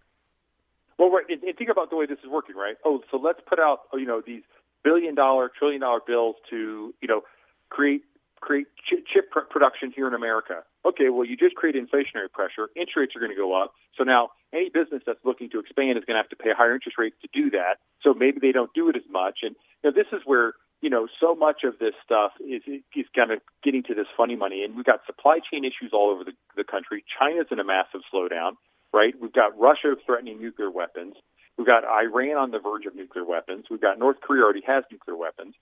Well, 0.98 1.12
right, 1.12 1.24
and, 1.30 1.42
and 1.44 1.49
think 1.60 1.70
about 1.70 1.92
the 1.92 1.98
way 1.98 2.08
this 2.08 2.18
is 2.24 2.30
working, 2.32 2.56
right? 2.56 2.76
Oh, 2.86 3.02
so 3.12 3.18
let's 3.18 3.40
put 3.48 3.60
out 3.60 3.82
you 3.94 4.06
know 4.06 4.24
these 4.26 4.42
billion 4.84 5.14
dollar, 5.14 5.52
trillion 5.58 5.82
dollar 5.82 6.00
bills 6.06 6.38
to 6.50 6.96
you 7.02 7.08
know 7.08 7.22
create 7.70 8.02
create 8.40 8.68
chip, 8.90 9.04
chip 9.14 9.30
pr- 9.30 9.48
production 9.52 9.92
here 9.96 10.08
in 10.08 10.14
America. 10.14 10.64
Okay, 10.86 11.10
well 11.10 11.26
you 11.26 11.36
just 11.36 11.56
create 11.56 11.76
inflationary 11.76 12.32
pressure. 12.32 12.70
Interest 12.76 12.98
rates 12.98 13.16
are 13.16 13.20
going 13.20 13.32
to 13.32 13.38
go 13.38 13.54
up. 13.62 13.74
So 13.98 14.04
now 14.04 14.30
any 14.54 14.70
business 14.70 15.04
that's 15.06 15.20
looking 15.26 15.50
to 15.52 15.60
expand 15.60 16.00
is 16.00 16.06
going 16.06 16.16
to 16.16 16.24
have 16.24 16.30
to 16.30 16.40
pay 16.40 16.52
higher 16.58 16.74
interest 16.74 16.98
rates 16.98 17.18
to 17.22 17.28
do 17.34 17.52
that. 17.52 17.84
So 18.02 18.14
maybe 18.14 18.40
they 18.42 18.54
don't 18.54 18.74
do 18.74 18.90
it 18.90 18.96
as 18.96 19.04
much. 19.12 19.40
And 19.44 19.56
you 19.84 19.92
know 19.92 19.94
this 19.94 20.08
is 20.14 20.24
where 20.26 20.54
you 20.82 20.90
know 20.90 21.08
so 21.20 21.36
much 21.36 21.62
of 21.66 21.78
this 21.80 21.94
stuff 22.04 22.32
is 22.40 22.64
is 22.66 23.06
kind 23.14 23.32
of 23.32 23.42
getting 23.62 23.84
to 23.84 23.94
this 23.94 24.08
funny 24.16 24.38
money. 24.38 24.64
And 24.64 24.76
we've 24.76 24.88
got 24.88 25.06
supply 25.06 25.40
chain 25.44 25.66
issues 25.66 25.92
all 25.92 26.10
over 26.10 26.24
the, 26.24 26.32
the 26.56 26.64
country. 26.64 27.04
China's 27.20 27.52
in 27.52 27.60
a 27.60 27.66
massive 27.66 28.02
slowdown 28.08 28.56
right? 28.94 29.14
We've 29.20 29.34
got 29.34 29.58
Russia 29.60 29.96
threatening 30.06 30.42
nuclear 30.42 30.72
weapons. 30.72 31.16
We've 31.60 31.68
got 31.68 31.84
Iran 31.84 32.38
on 32.38 32.52
the 32.52 32.60
verge 32.60 32.86
of 32.86 32.96
nuclear 32.96 33.26
weapons. 33.26 33.66
We've 33.70 33.82
got 33.82 34.00
North 34.00 34.22
Korea 34.22 34.44
already 34.44 34.62
has 34.66 34.86
nuclear 34.90 35.18
weapons. 35.18 35.56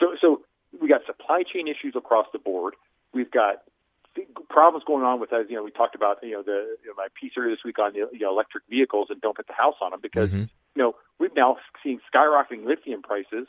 So, 0.00 0.16
so 0.18 0.40
we 0.80 0.88
got 0.88 1.02
supply 1.04 1.42
chain 1.42 1.68
issues 1.68 1.92
across 1.94 2.26
the 2.32 2.38
board. 2.38 2.76
We've 3.12 3.30
got 3.30 3.56
problems 4.48 4.84
going 4.86 5.04
on 5.04 5.20
with, 5.20 5.34
as 5.34 5.44
you 5.50 5.56
know, 5.56 5.62
we 5.62 5.70
talked 5.70 5.94
about, 5.94 6.16
you 6.22 6.32
know, 6.32 6.42
the 6.42 6.78
you 6.82 6.88
know, 6.88 6.94
my 6.96 7.08
piece 7.20 7.32
earlier 7.36 7.50
this 7.54 7.62
week 7.62 7.78
on 7.78 7.92
the 7.92 8.08
you 8.10 8.20
know, 8.20 8.30
electric 8.30 8.64
vehicles 8.70 9.08
and 9.10 9.20
don't 9.20 9.36
put 9.36 9.46
the 9.46 9.52
house 9.52 9.74
on 9.82 9.90
them 9.90 10.00
because 10.00 10.30
Mhm. 10.30 10.48
you 10.76 10.82
know 10.82 10.96
we've 11.18 11.34
now 11.36 11.58
seen 11.82 12.00
skyrocketing 12.10 12.64
lithium 12.64 13.02
prices 13.02 13.46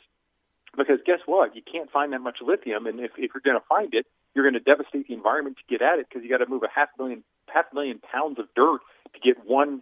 because 0.76 1.00
guess 1.06 1.20
what? 1.24 1.56
You 1.56 1.62
can't 1.62 1.90
find 1.90 2.12
that 2.12 2.20
much 2.20 2.42
lithium, 2.42 2.86
and 2.86 3.00
if, 3.00 3.12
if 3.16 3.30
you're 3.32 3.40
going 3.42 3.58
to 3.58 3.66
find 3.66 3.94
it, 3.94 4.06
you're 4.34 4.44
going 4.44 4.52
to 4.52 4.60
devastate 4.60 5.08
the 5.08 5.14
environment 5.14 5.56
to 5.56 5.62
get 5.66 5.80
at 5.80 5.98
it 5.98 6.08
because 6.10 6.22
you 6.22 6.28
got 6.28 6.44
to 6.44 6.50
move 6.50 6.62
a 6.62 6.68
half 6.68 6.90
million 6.98 7.24
half 7.48 7.72
million 7.72 8.00
pounds 8.00 8.38
of 8.38 8.46
dirt 8.54 8.80
to 9.14 9.20
get 9.20 9.46
one 9.46 9.80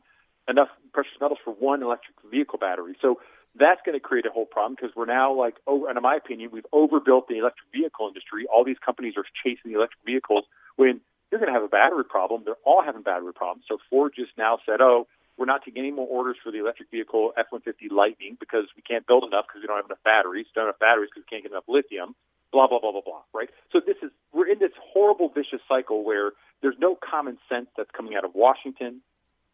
enough 0.49 0.69
precious 0.93 1.13
metals 1.21 1.39
for 1.45 1.53
one 1.53 1.83
electric 1.83 2.17
vehicle 2.31 2.59
battery. 2.59 2.97
So 3.01 3.21
that's 3.55 3.81
going 3.87 3.95
to 3.95 4.01
create 4.01 4.27
a 4.27 4.31
whole 4.31 4.47
problem 4.47 4.75
because 4.75 4.95
we're 4.97 5.07
now 5.07 5.33
like, 5.33 5.57
oh, 5.67 5.87
and 5.87 5.97
in 5.97 6.03
my 6.03 6.17
opinion, 6.17 6.51
we've 6.53 6.67
overbuilt 6.73 7.29
the 7.29 7.39
electric 7.39 7.71
vehicle 7.73 8.09
industry. 8.09 8.47
All 8.53 8.65
these 8.65 8.83
companies 8.85 9.15
are 9.17 9.25
chasing 9.45 9.71
the 9.73 9.79
electric 9.79 10.05
vehicles 10.05 10.45
when 10.77 11.01
you're 11.31 11.41
going 11.41 11.53
to 11.53 11.55
have 11.55 11.67
a 11.67 11.69
battery 11.69 12.05
problem. 12.05 12.43
They're 12.45 12.61
all 12.65 12.83
having 12.83 13.03
battery 13.03 13.33
problems. 13.33 13.65
So 13.69 13.79
Ford 13.91 14.13
just 14.15 14.33
now 14.37 14.59
said, 14.67 14.81
oh, 14.81 15.07
we're 15.37 15.47
not 15.47 15.65
taking 15.65 15.83
any 15.83 15.91
more 15.91 16.07
orders 16.07 16.37
for 16.43 16.53
the 16.53 16.59
electric 16.59 16.91
vehicle 16.91 17.33
F-150 17.37 17.91
Lightning 17.91 18.37
because 18.39 18.67
we 18.77 18.83
can't 18.83 19.07
build 19.07 19.25
enough 19.25 19.47
because 19.49 19.63
we 19.63 19.67
don't 19.67 19.77
have 19.77 19.87
enough 19.87 20.03
batteries. 20.05 20.47
Don't 20.55 20.67
have 20.67 20.75
enough 20.75 20.83
batteries 20.83 21.11
because 21.11 21.27
we 21.27 21.31
can't 21.31 21.43
get 21.43 21.53
enough 21.53 21.67
lithium. 21.67 22.15
Blah 22.53 22.69
blah 22.69 22.79
blah 22.79 22.93
blah 22.93 23.03
blah. 23.03 23.23
Right. 23.35 23.51
So 23.73 23.81
this 23.85 23.97
is 24.03 24.15
we're 24.33 24.47
in 24.47 24.61
this 24.61 24.71
horrible 24.79 25.29
vicious 25.29 25.59
cycle 25.67 26.05
where 26.05 26.39
there's 26.63 26.79
no 26.79 26.95
common 26.95 27.39
sense 27.51 27.67
that's 27.77 27.91
coming 27.91 28.15
out 28.15 28.25
of 28.25 28.31
Washington. 28.35 29.03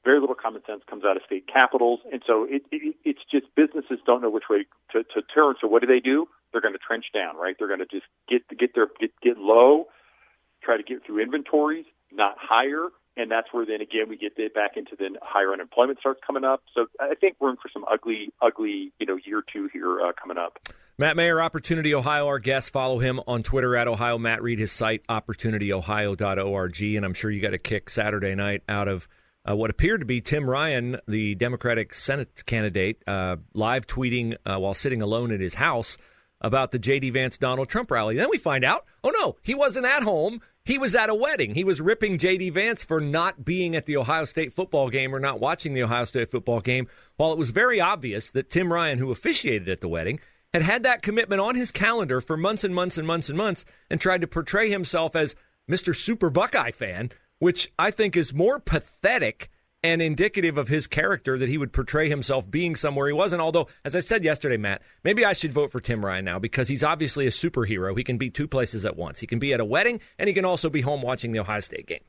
Very 0.05 0.21
little 0.21 0.35
common 0.35 0.63
sense 0.67 0.83
comes 0.89 1.05
out 1.05 1.17
of 1.17 1.23
state 1.27 1.45
capitals, 1.47 2.01
and 2.11 2.23
so 2.27 2.45
it, 2.49 2.63
it, 2.73 2.97
it's 3.05 3.21
just 3.31 3.47
businesses 3.55 3.99
don't 4.07 4.23
know 4.23 4.31
which 4.31 4.49
way 4.49 4.65
to, 4.93 5.03
to 5.03 5.23
turn. 5.35 5.57
So 5.61 5.69
what 5.69 5.83
do 5.83 5.87
they 5.87 6.01
do? 6.01 6.27
They're 6.53 6.63
going 6.63 6.75
to 6.75 6.81
trench 6.81 7.07
down, 7.13 7.37
right? 7.37 7.55
They're 7.59 7.69
going 7.69 7.81
to 7.81 7.87
just 7.87 8.07
get 8.29 8.43
get 8.59 8.75
their 8.75 8.89
get 8.99 9.13
get 9.23 9.37
low, 9.37 9.87
try 10.63 10.79
to 10.79 10.83
get 10.83 11.05
through 11.05 11.23
inventories, 11.23 11.85
not 12.11 12.37
higher, 12.39 12.89
and 13.17 13.31
that's 13.31 13.49
where 13.53 13.67
then 13.67 13.83
again 13.83 14.09
we 14.09 14.17
get 14.17 14.37
back 14.55 14.77
into 14.77 14.97
then 14.99 15.17
higher 15.23 15.53
unemployment 15.53 15.99
starts 15.99 16.21
coming 16.27 16.45
up. 16.45 16.63
So 16.75 16.87
I 16.99 17.15
think 17.15 17.37
we're 17.39 17.51
in 17.51 17.57
for 17.57 17.69
some 17.73 17.85
ugly, 17.91 18.33
ugly, 18.41 18.93
you 18.99 19.07
know, 19.07 19.19
year 19.23 19.43
two 19.47 19.69
here 19.73 20.01
uh, 20.01 20.13
coming 20.21 20.39
up. 20.39 20.59
Matt 21.01 21.17
Mayer, 21.17 21.41
Opportunity 21.41 21.95
Ohio, 21.95 22.27
our 22.27 22.39
guest. 22.39 22.73
Follow 22.73 22.99
him 22.99 23.21
on 23.27 23.43
Twitter 23.43 23.75
at 23.75 23.89
Ohio 23.89 24.19
Matt. 24.19 24.43
Read 24.43 24.59
his 24.59 24.71
site, 24.71 25.07
opportunityohio.org. 25.09 26.83
And 26.83 27.05
I'm 27.07 27.15
sure 27.15 27.31
you 27.31 27.41
got 27.41 27.55
a 27.55 27.59
kick 27.59 27.89
Saturday 27.89 28.35
night 28.35 28.63
out 28.69 28.87
of 28.87 29.09
uh, 29.49 29.57
what 29.57 29.71
appeared 29.71 30.01
to 30.01 30.07
be 30.07 30.21
Tim 30.21 30.49
Ryan, 30.49 30.99
the 31.09 31.35
Democratic 31.35 31.95
Senate 31.95 32.45
candidate, 32.47 33.03
uh, 33.07 33.37
live 33.55 33.87
tweeting 33.87 34.37
uh, 34.45 34.59
while 34.59 34.75
sitting 34.75 35.03
alone 35.03 35.33
at 35.33 35.41
his 35.41 35.55
house 35.55 35.97
about 36.41 36.71
the 36.71 36.79
J.D. 36.79 37.11
Vance 37.11 37.37
Donald 37.37 37.69
Trump 37.69 37.91
rally. 37.91 38.17
Then 38.17 38.31
we 38.31 38.39
find 38.39 38.65
out, 38.65 38.87
oh 39.05 39.11
no, 39.11 39.37
he 39.43 39.55
wasn't 39.55 39.87
at 39.87 40.03
home. 40.03 40.41
He 40.65 40.79
was 40.79 40.95
at 40.95 41.11
a 41.11 41.15
wedding. 41.15 41.55
He 41.55 41.65
was 41.65 41.81
ripping 41.81 42.19
J.D. 42.19 42.51
Vance 42.51 42.85
for 42.85 43.01
not 43.01 43.45
being 43.45 43.75
at 43.75 43.87
the 43.87 43.97
Ohio 43.97 44.25
State 44.25 44.53
football 44.53 44.89
game 44.89 45.15
or 45.15 45.21
not 45.21 45.41
watching 45.41 45.75
the 45.75 45.83
Ohio 45.83 46.05
State 46.05 46.31
football 46.31 46.61
game, 46.61 46.87
while 47.17 47.33
it 47.33 47.39
was 47.39 47.51
very 47.51 47.81
obvious 47.81 48.31
that 48.31 48.51
Tim 48.51 48.73
Ryan, 48.73 48.99
who 48.99 49.11
officiated 49.11 49.69
at 49.69 49.81
the 49.81 49.89
wedding, 49.89 50.21
had 50.53 50.63
had 50.63 50.83
that 50.83 51.03
commitment 51.03 51.41
on 51.41 51.55
his 51.55 51.73
calendar 51.73 52.21
for 52.21 52.37
months 52.37 52.65
and 52.65 52.75
months 52.75 52.99
and 52.99 53.07
months 53.07 53.29
and 53.29 53.39
months 53.39 53.65
and 53.89 54.01
tried 54.01 54.21
to 54.21 54.27
portray 54.27 54.69
himself 54.69 55.17
as 55.17 55.35
Mr. 55.71 55.95
Super 55.95 56.31
Buckeye 56.31 56.73
fan, 56.73 57.11
which 57.41 57.73
I 57.79 57.91
think 57.91 58.17
is 58.17 58.33
more 58.33 58.61
pathetic 58.61 59.51
and 59.83 60.01
indicative 60.01 60.57
of 60.57 60.69
his 60.69 60.87
character 60.87 61.37
that 61.39 61.49
he 61.49 61.59
would 61.59 61.73
portray 61.73 62.09
himself 62.09 62.49
being 62.49 62.77
somewhere 62.77 63.09
he 63.09 63.13
wasn't. 63.13 63.43
Although, 63.43 63.67
as 63.85 63.97
I 63.97 64.01
said 64.01 64.23
yesterday, 64.23 64.57
Matt, 64.57 64.83
maybe 65.03 65.25
I 65.25 65.33
should 65.33 65.53
vote 65.53 65.73
for 65.73 65.81
Tim 65.81 66.05
Ryan 66.05 66.25
now 66.25 66.39
because 66.39 66.69
he's 66.69 66.85
obviously 66.85 67.27
a 67.27 67.31
superhero. 67.31 67.97
He 67.97 68.05
can 68.05 68.19
be 68.19 68.31
two 68.31 68.47
places 68.47 68.85
at 68.85 68.97
once. 68.97 69.19
He 69.19 69.27
can 69.27 69.39
be 69.39 69.53
at 69.53 69.61
a 69.61 69.65
wedding 69.65 70.01
and 70.19 70.29
he 70.29 70.35
can 70.35 70.45
also 70.45 70.71
be 70.71 70.83
home 70.83 71.03
watching 71.03 71.33
the 71.33 71.41
Ohio 71.41 71.61
State 71.61 71.87
game. 71.87 72.05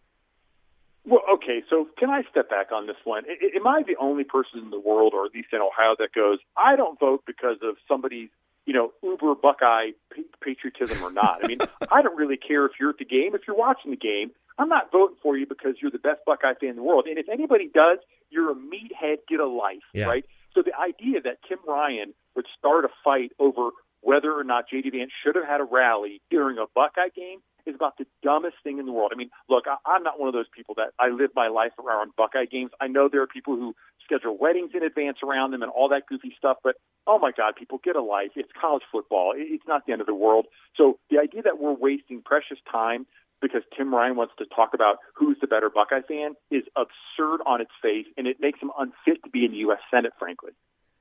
Well, 1.05 1.21
Okay, 1.43 1.63
so 1.69 1.87
can 1.97 2.09
I 2.11 2.21
step 2.29 2.49
back 2.49 2.71
on 2.71 2.85
this 2.85 2.97
one? 3.03 3.23
Am 3.55 3.65
I 3.65 3.81
the 3.85 3.95
only 3.99 4.23
person 4.23 4.59
in 4.59 4.69
the 4.69 4.79
world, 4.79 5.13
or 5.15 5.25
at 5.25 5.33
least 5.33 5.49
in 5.51 5.59
Ohio, 5.59 5.95
that 5.97 6.13
goes, 6.13 6.37
I 6.55 6.75
don't 6.75 6.99
vote 6.99 7.23
because 7.25 7.57
of 7.63 7.77
somebody's, 7.87 8.29
you 8.65 8.73
know, 8.73 8.91
uber 9.01 9.33
Buckeye 9.33 9.91
patriotism 10.39 11.03
or 11.03 11.11
not? 11.11 11.43
I 11.43 11.47
mean, 11.47 11.59
I 11.91 12.01
don't 12.03 12.15
really 12.15 12.37
care 12.37 12.65
if 12.65 12.73
you're 12.79 12.91
at 12.91 12.99
the 12.99 13.05
game. 13.05 13.33
If 13.33 13.41
you're 13.47 13.57
watching 13.57 13.89
the 13.91 13.97
game, 13.97 14.31
I'm 14.61 14.69
not 14.69 14.91
voting 14.91 15.17
for 15.23 15.35
you 15.35 15.47
because 15.47 15.75
you're 15.81 15.91
the 15.91 15.97
best 15.97 16.21
Buckeye 16.23 16.53
fan 16.59 16.69
in 16.69 16.75
the 16.75 16.83
world. 16.83 17.05
And 17.07 17.17
if 17.17 17.27
anybody 17.27 17.69
does, 17.73 17.97
you're 18.29 18.51
a 18.51 18.55
meathead, 18.55 19.17
get 19.27 19.39
a 19.39 19.47
life, 19.47 19.81
yeah. 19.91 20.05
right? 20.05 20.23
So 20.53 20.61
the 20.61 20.77
idea 20.77 21.19
that 21.21 21.39
Tim 21.49 21.57
Ryan 21.67 22.13
would 22.35 22.45
start 22.59 22.85
a 22.85 22.89
fight 23.03 23.31
over 23.39 23.71
whether 24.01 24.31
or 24.31 24.43
not 24.43 24.65
J.D. 24.69 24.91
Vance 24.91 25.11
should 25.23 25.35
have 25.35 25.45
had 25.45 25.61
a 25.61 25.63
rally 25.63 26.21
during 26.29 26.59
a 26.59 26.65
Buckeye 26.75 27.09
game 27.15 27.39
is 27.65 27.75
about 27.75 27.97
the 27.97 28.05
dumbest 28.23 28.55
thing 28.63 28.77
in 28.77 28.85
the 28.85 28.91
world. 28.91 29.11
I 29.13 29.17
mean, 29.17 29.29
look, 29.49 29.65
I, 29.67 29.77
I'm 29.85 30.03
not 30.03 30.19
one 30.19 30.27
of 30.27 30.33
those 30.33 30.49
people 30.55 30.75
that 30.75 30.93
I 30.99 31.09
live 31.09 31.31
my 31.35 31.47
life 31.47 31.73
around 31.79 32.11
Buckeye 32.15 32.45
games. 32.45 32.71
I 32.79 32.87
know 32.87 33.09
there 33.11 33.21
are 33.21 33.27
people 33.27 33.55
who 33.55 33.75
schedule 34.03 34.37
weddings 34.39 34.71
in 34.73 34.83
advance 34.83 35.17
around 35.23 35.51
them 35.51 35.61
and 35.61 35.71
all 35.71 35.89
that 35.89 36.07
goofy 36.07 36.33
stuff, 36.37 36.57
but 36.63 36.75
oh 37.07 37.19
my 37.19 37.31
God, 37.31 37.55
people 37.55 37.79
get 37.83 37.95
a 37.95 38.01
life. 38.01 38.31
It's 38.35 38.49
college 38.59 38.83
football. 38.91 39.33
It's 39.35 39.67
not 39.67 39.85
the 39.85 39.91
end 39.91 40.01
of 40.01 40.07
the 40.07 40.15
world. 40.15 40.45
So 40.75 40.99
the 41.09 41.19
idea 41.19 41.43
that 41.43 41.59
we're 41.59 41.73
wasting 41.73 42.21
precious 42.21 42.57
time 42.71 43.05
because 43.41 43.61
Tim 43.75 43.93
Ryan 43.93 44.15
wants 44.15 44.33
to 44.37 44.45
talk 44.45 44.73
about 44.73 44.97
who's 45.15 45.37
the 45.41 45.47
better 45.47 45.69
Buckeye 45.69 46.01
fan 46.07 46.35
is 46.49 46.63
absurd 46.75 47.41
on 47.45 47.61
its 47.61 47.71
face, 47.81 48.05
and 48.17 48.27
it 48.27 48.37
makes 48.39 48.59
him 48.59 48.71
unfit 48.77 49.23
to 49.23 49.29
be 49.29 49.45
in 49.45 49.51
the 49.51 49.57
U.S. 49.57 49.79
Senate, 49.89 50.13
frankly. 50.19 50.51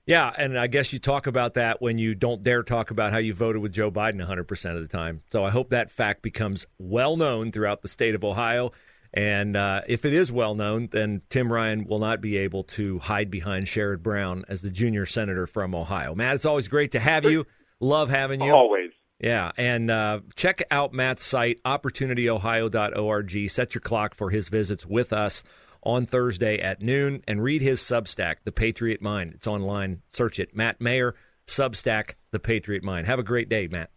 Yeah, 0.07 0.33
and 0.37 0.59
I 0.59 0.67
guess 0.67 0.93
you 0.93 0.99
talk 0.99 1.27
about 1.27 1.55
that 1.55 1.81
when 1.81 1.99
you 1.99 2.15
don't 2.15 2.43
dare 2.43 2.63
talk 2.63 2.91
about 2.91 3.13
how 3.13 3.19
you 3.19 3.35
voted 3.35 3.63
with 3.63 3.73
Joe 3.73 3.91
Biden 3.91 4.27
100% 4.27 4.75
of 4.75 4.83
the 4.83 4.89
time. 4.89 5.23
So 5.31 5.45
I 5.45 5.51
hope 5.51 5.71
that 5.71 5.93
fact 5.93 6.23
becomes 6.23 6.67
well 6.79 7.17
known 7.17 7.53
throughout 7.53 7.83
the 7.83 7.89
state 7.89 8.15
of 8.15 8.25
Ohio. 8.25 8.73
And 9.13 9.57
uh, 9.57 9.83
if 9.87 10.05
it 10.05 10.13
is 10.13 10.33
well 10.33 10.55
known, 10.55 10.89
then 10.91 11.23
Tim 11.31 11.53
Ryan 11.53 11.85
will 11.85 11.99
not 11.99 12.21
be 12.21 12.39
able 12.39 12.65
to 12.65 12.99
hide 13.01 13.31
behind 13.31 13.67
Sherrod 13.67 14.03
Brown 14.03 14.45
as 14.49 14.63
the 14.63 14.71
junior 14.71 15.05
senator 15.05 15.47
from 15.47 15.75
Ohio. 15.75 16.15
Matt, 16.15 16.37
it's 16.37 16.47
always 16.47 16.69
great 16.69 16.93
to 16.93 17.01
have 17.01 17.25
you. 17.25 17.47
Love 17.81 18.11
having 18.11 18.41
you. 18.41 18.53
Always. 18.53 18.91
Yeah, 19.21 19.53
and 19.59 19.91
uh, 19.91 20.21
check 20.35 20.63
out 20.71 20.95
Matt's 20.95 21.23
site, 21.25 21.63
opportunityohio.org. 21.65 23.51
Set 23.51 23.75
your 23.75 23.83
clock 23.83 24.15
for 24.15 24.31
his 24.31 24.49
visits 24.49 24.87
with 24.87 25.13
us 25.13 25.43
on 25.83 26.07
Thursday 26.07 26.59
at 26.59 26.81
noon 26.81 27.23
and 27.29 27.43
read 27.43 27.61
his 27.61 27.81
Substack, 27.81 28.37
The 28.45 28.53
Patriot 28.53 29.03
Mind. 29.03 29.33
It's 29.35 29.47
online. 29.47 30.01
Search 30.13 30.41
it. 30.41 30.57
Matt 30.57 30.81
Mayer, 30.81 31.15
Substack, 31.47 32.15
The 32.31 32.41
Patriot 32.41 32.83
Mind. 32.83 33.07
Have 33.07 33.19
a 33.19 33.23
great 33.25 33.51
day, 33.51 33.67
Matt. 33.67 33.91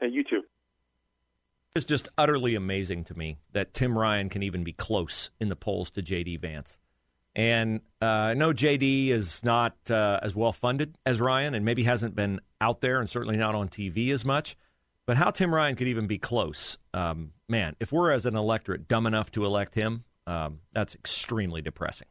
Hey, 0.00 0.08
you 0.08 0.22
too. 0.22 0.42
It's 1.74 1.84
just 1.84 2.08
utterly 2.16 2.54
amazing 2.54 3.04
to 3.04 3.18
me 3.18 3.38
that 3.52 3.74
Tim 3.74 3.98
Ryan 3.98 4.28
can 4.28 4.44
even 4.44 4.62
be 4.62 4.72
close 4.72 5.30
in 5.40 5.48
the 5.48 5.56
polls 5.56 5.90
to 5.92 6.02
J.D. 6.02 6.36
Vance. 6.36 6.78
And 7.38 7.82
uh, 8.02 8.04
I 8.04 8.34
know 8.34 8.52
JD 8.52 9.10
is 9.10 9.44
not 9.44 9.76
uh, 9.88 10.18
as 10.24 10.34
well 10.34 10.52
funded 10.52 10.98
as 11.06 11.20
Ryan 11.20 11.54
and 11.54 11.64
maybe 11.64 11.84
hasn't 11.84 12.16
been 12.16 12.40
out 12.60 12.80
there 12.80 12.98
and 12.98 13.08
certainly 13.08 13.36
not 13.36 13.54
on 13.54 13.68
TV 13.68 14.12
as 14.12 14.24
much. 14.24 14.56
But 15.06 15.16
how 15.16 15.30
Tim 15.30 15.54
Ryan 15.54 15.76
could 15.76 15.86
even 15.86 16.08
be 16.08 16.18
close, 16.18 16.78
um, 16.92 17.30
man, 17.48 17.76
if 17.78 17.92
we're 17.92 18.10
as 18.10 18.26
an 18.26 18.34
electorate 18.34 18.88
dumb 18.88 19.06
enough 19.06 19.30
to 19.30 19.44
elect 19.44 19.76
him, 19.76 20.02
um, 20.26 20.58
that's 20.72 20.96
extremely 20.96 21.62
depressing. 21.62 22.08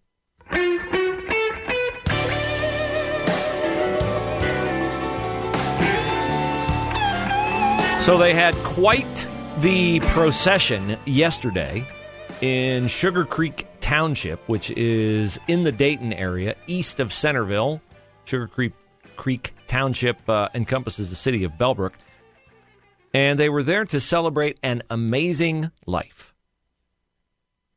So 7.99 8.17
they 8.17 8.33
had 8.33 8.55
quite 8.63 9.27
the 9.59 9.99
procession 9.99 10.97
yesterday 11.05 11.85
in 12.39 12.87
Sugar 12.87 13.25
Creek 13.25 13.66
Township, 13.87 14.49
which 14.49 14.69
is 14.71 15.39
in 15.47 15.63
the 15.63 15.71
Dayton 15.71 16.11
area, 16.11 16.57
east 16.67 16.99
of 16.99 17.13
Centerville. 17.13 17.81
Sugar 18.25 18.45
Creek, 18.45 18.73
Creek 19.15 19.53
Township 19.65 20.17
uh, 20.29 20.49
encompasses 20.53 21.09
the 21.09 21.15
city 21.15 21.45
of 21.45 21.53
Bellbrook. 21.53 21.93
And 23.13 23.39
they 23.39 23.47
were 23.47 23.63
there 23.63 23.85
to 23.85 24.01
celebrate 24.01 24.59
an 24.61 24.83
amazing 24.89 25.71
life 25.85 26.33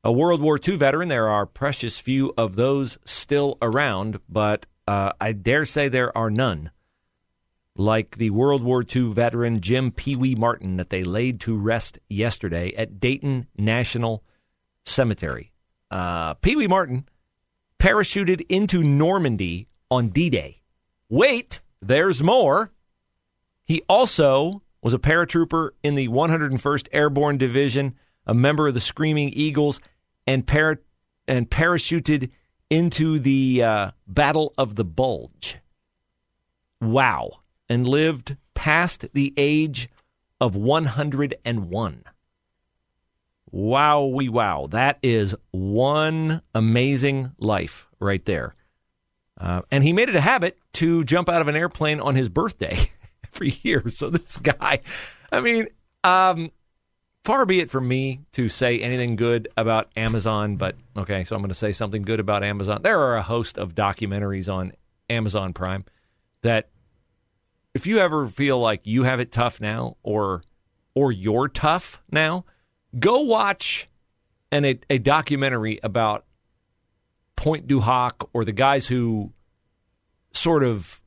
a 0.02 0.11
World 0.11 0.43
War 0.43 0.59
II 0.59 0.79
veteran. 0.79 1.09
There 1.09 1.29
are 1.29 1.47
precious 1.47 2.00
few 2.00 2.35
of 2.37 2.57
those 2.57 2.99
still 3.05 3.57
around, 3.62 4.19
but 4.29 4.67
uh, 4.88 5.12
I 5.21 5.31
dare 5.31 5.64
say 5.64 5.88
there 5.88 6.17
are 6.19 6.29
none 6.29 6.73
like 7.76 8.17
the 8.17 8.31
World 8.31 8.64
War 8.64 8.83
II 8.83 9.12
veteran 9.12 9.61
Jim 9.61 9.93
Pee 9.93 10.17
Wee 10.17 10.35
Martin 10.35 10.76
that 10.79 10.90
they 10.90 11.05
laid 11.05 11.38
to 11.43 11.57
rest 11.57 12.00
yesterday 12.09 12.75
at 12.75 12.99
Dayton 12.99 13.47
National 13.57 14.25
Cemetery. 14.85 15.52
Uh, 15.90 16.35
Pee 16.35 16.56
Wee 16.56 16.66
Martin 16.66 17.09
parachuted 17.78 18.44
into 18.49 18.82
Normandy 18.82 19.68
on 19.90 20.09
D 20.09 20.30
Day. 20.30 20.62
Wait, 21.09 21.61
there's 21.82 22.23
more. 22.23 22.73
He 23.64 23.82
also 23.88 24.62
was 24.82 24.94
a 24.94 24.99
paratrooper 24.99 25.70
in 25.82 25.94
the 25.94 26.09
101st 26.09 26.88
Airborne 26.92 27.38
Division 27.38 27.94
a 28.26 28.35
member 28.35 28.68
of 28.68 28.75
the 28.75 28.80
Screaming 28.80 29.30
Eagles, 29.30 29.80
and, 30.25 30.47
para- 30.47 30.78
and 31.26 31.50
parachuted 31.50 32.30
into 32.70 33.18
the 33.18 33.62
uh, 33.62 33.90
Battle 34.06 34.54
of 34.56 34.76
the 34.76 34.85
Bulge. 34.85 35.56
Wow. 36.80 37.40
And 37.68 37.87
lived 37.87 38.37
past 38.54 39.06
the 39.12 39.35
age 39.37 39.88
of 40.40 40.54
101. 40.54 42.04
Wow, 43.52 44.04
we 44.04 44.28
wow. 44.28 44.69
That 44.71 44.99
is 45.02 45.35
one 45.50 46.42
amazing 46.54 47.33
life 47.38 47.87
right 47.99 48.25
there. 48.25 48.54
Uh, 49.40 49.62
and 49.71 49.83
he 49.83 49.92
made 49.92 50.09
it 50.09 50.14
a 50.14 50.21
habit 50.21 50.59
to 50.75 51.02
jump 51.04 51.28
out 51.28 51.40
of 51.40 51.49
an 51.49 51.57
airplane 51.57 52.00
on 52.00 52.14
his 52.14 52.28
birthday 52.28 52.78
every 53.35 53.59
year. 53.62 53.88
So 53.88 54.11
this 54.11 54.37
guy, 54.38 54.80
I 55.33 55.40
mean, 55.40 55.69
um, 56.04 56.50
far 57.25 57.47
be 57.47 57.61
it 57.61 57.71
from 57.71 57.88
me 57.88 58.21
to 58.33 58.49
say 58.49 58.80
anything 58.80 59.16
good 59.16 59.49
about 59.57 59.88
Amazon, 59.97 60.57
but 60.57 60.76
okay, 60.97 61.25
so 61.25 61.35
I'm 61.35 61.42
going 61.42 61.49
to 61.49 61.54
say 61.54 61.73
something 61.73 62.02
good 62.02 62.21
about 62.21 62.45
Amazon. 62.45 62.83
There 62.83 63.00
are 63.00 63.16
a 63.16 63.23
host 63.23 63.59
of 63.59 63.75
documentaries 63.75 64.52
on 64.52 64.73
Amazon 65.09 65.52
Prime 65.52 65.85
that 66.42 66.69
if 67.75 67.87
you 67.87 67.99
ever 67.99 68.26
feel 68.26 68.59
like 68.61 68.80
you 68.85 69.04
have 69.04 69.21
it 69.21 69.33
tough 69.33 69.61
now 69.61 69.97
or 70.02 70.42
or 70.95 71.12
you're 71.12 71.49
tough 71.49 72.02
now, 72.11 72.45
go 72.99 73.20
watch 73.20 73.88
an, 74.52 74.64
a, 74.64 74.78
a 74.88 74.99
documentary 74.99 75.80
about 75.82 76.25
Pointe 77.37 77.66
du 77.66 77.80
Hoc 77.80 78.28
or 78.32 78.44
the 78.44 78.52
guys 78.52 78.87
who 78.87 79.32
sort 80.32 80.62
of 80.62 81.00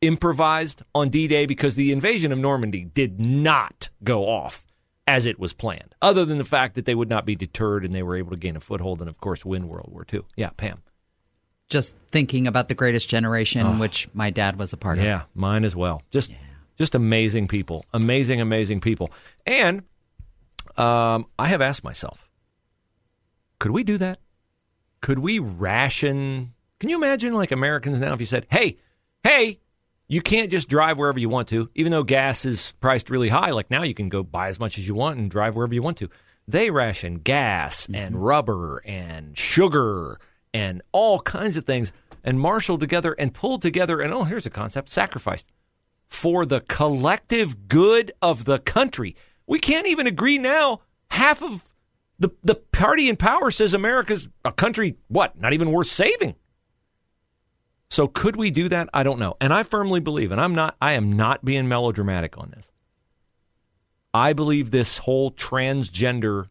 improvised 0.00 0.82
on 0.94 1.08
D-Day 1.08 1.46
because 1.46 1.74
the 1.74 1.92
invasion 1.92 2.32
of 2.32 2.38
Normandy 2.38 2.84
did 2.84 3.20
not 3.20 3.88
go 4.04 4.28
off 4.28 4.64
as 5.06 5.24
it 5.24 5.38
was 5.38 5.54
planned, 5.54 5.94
other 6.02 6.26
than 6.26 6.36
the 6.36 6.44
fact 6.44 6.74
that 6.74 6.84
they 6.84 6.94
would 6.94 7.08
not 7.08 7.24
be 7.24 7.34
deterred 7.34 7.84
and 7.84 7.94
they 7.94 8.02
were 8.02 8.16
able 8.16 8.30
to 8.30 8.36
gain 8.36 8.56
a 8.56 8.60
foothold 8.60 9.00
and, 9.00 9.08
of 9.08 9.20
course, 9.20 9.44
win 9.44 9.66
World 9.66 9.88
War 9.90 10.06
II. 10.12 10.20
Yeah, 10.36 10.50
Pam. 10.50 10.82
Just 11.70 11.96
thinking 12.10 12.46
about 12.46 12.68
the 12.68 12.74
greatest 12.74 13.08
generation, 13.08 13.66
oh. 13.66 13.78
which 13.78 14.08
my 14.12 14.28
dad 14.28 14.58
was 14.58 14.74
a 14.74 14.76
part 14.76 14.98
yeah, 14.98 15.02
of. 15.02 15.08
Yeah, 15.08 15.22
mine 15.34 15.64
as 15.64 15.74
well. 15.74 16.02
Just, 16.10 16.30
yeah. 16.30 16.36
just 16.76 16.94
amazing 16.94 17.48
people, 17.48 17.86
amazing, 17.94 18.42
amazing 18.42 18.82
people. 18.82 19.10
And 19.46 19.82
um, 20.78 21.26
I 21.38 21.48
have 21.48 21.60
asked 21.60 21.84
myself, 21.84 22.28
could 23.58 23.72
we 23.72 23.84
do 23.84 23.98
that? 23.98 24.20
Could 25.00 25.18
we 25.18 25.38
ration? 25.38 26.54
Can 26.80 26.90
you 26.90 26.96
imagine, 26.96 27.32
like 27.32 27.52
Americans 27.52 28.00
now, 28.00 28.12
if 28.12 28.20
you 28.20 28.26
said, 28.26 28.46
"Hey, 28.50 28.78
hey, 29.22 29.60
you 30.08 30.22
can't 30.22 30.50
just 30.50 30.68
drive 30.68 30.98
wherever 30.98 31.18
you 31.18 31.28
want 31.28 31.48
to, 31.48 31.68
even 31.74 31.92
though 31.92 32.02
gas 32.02 32.44
is 32.44 32.72
priced 32.80 33.10
really 33.10 33.28
high. 33.28 33.50
Like 33.50 33.70
now, 33.70 33.82
you 33.82 33.94
can 33.94 34.08
go 34.08 34.22
buy 34.22 34.48
as 34.48 34.58
much 34.58 34.78
as 34.78 34.88
you 34.88 34.94
want 34.94 35.18
and 35.18 35.30
drive 35.30 35.54
wherever 35.54 35.74
you 35.74 35.82
want 35.82 35.98
to. 35.98 36.08
They 36.46 36.70
ration 36.70 37.18
gas 37.18 37.82
mm-hmm. 37.82 37.94
and 37.94 38.24
rubber 38.24 38.78
and 38.86 39.36
sugar 39.36 40.18
and 40.54 40.80
all 40.92 41.20
kinds 41.20 41.56
of 41.58 41.64
things 41.64 41.92
and 42.24 42.40
marshal 42.40 42.78
together 42.78 43.12
and 43.12 43.34
pull 43.34 43.58
together. 43.58 44.00
And 44.00 44.14
oh, 44.14 44.24
here's 44.24 44.46
a 44.46 44.50
concept 44.50 44.90
sacrifice 44.90 45.44
for 46.08 46.46
the 46.46 46.62
collective 46.62 47.68
good 47.68 48.12
of 48.22 48.46
the 48.46 48.58
country. 48.58 49.14
We 49.48 49.58
can't 49.58 49.88
even 49.88 50.06
agree 50.06 50.38
now. 50.38 50.82
Half 51.10 51.42
of 51.42 51.64
the, 52.18 52.28
the 52.44 52.54
party 52.54 53.08
in 53.08 53.16
power 53.16 53.50
says 53.50 53.74
America's 53.74 54.28
a 54.44 54.52
country, 54.52 54.96
what, 55.08 55.40
not 55.40 55.54
even 55.54 55.72
worth 55.72 55.90
saving. 55.90 56.36
So 57.90 58.06
could 58.06 58.36
we 58.36 58.50
do 58.50 58.68
that? 58.68 58.90
I 58.92 59.02
don't 59.02 59.18
know. 59.18 59.36
And 59.40 59.52
I 59.52 59.62
firmly 59.62 60.00
believe, 60.00 60.30
and 60.30 60.40
I'm 60.40 60.54
not 60.54 60.76
I 60.80 60.92
am 60.92 61.14
not 61.14 61.44
being 61.44 61.66
melodramatic 61.66 62.36
on 62.36 62.52
this. 62.54 62.70
I 64.12 64.34
believe 64.34 64.70
this 64.70 64.98
whole 64.98 65.32
transgender 65.32 66.48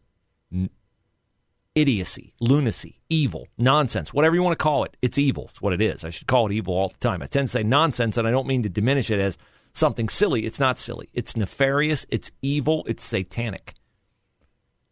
idiocy, 1.76 2.34
lunacy, 2.40 2.98
evil, 3.08 3.46
nonsense, 3.56 4.12
whatever 4.12 4.34
you 4.34 4.42
want 4.42 4.58
to 4.58 4.62
call 4.62 4.82
it, 4.82 4.96
it's 5.00 5.18
evil. 5.18 5.46
It's 5.50 5.62
what 5.62 5.72
it 5.72 5.80
is. 5.80 6.04
I 6.04 6.10
should 6.10 6.26
call 6.26 6.46
it 6.46 6.52
evil 6.52 6.74
all 6.74 6.88
the 6.88 6.98
time. 6.98 7.22
I 7.22 7.26
tend 7.26 7.46
to 7.46 7.52
say 7.52 7.62
nonsense, 7.62 8.16
and 8.16 8.26
I 8.26 8.32
don't 8.32 8.48
mean 8.48 8.64
to 8.64 8.68
diminish 8.68 9.10
it 9.12 9.20
as 9.20 9.38
something 9.78 10.08
silly. 10.08 10.44
It's 10.44 10.60
not 10.60 10.78
silly. 10.78 11.08
It's 11.14 11.36
nefarious, 11.36 12.06
it's 12.10 12.30
evil, 12.42 12.84
it's 12.86 13.04
satanic. 13.04 13.74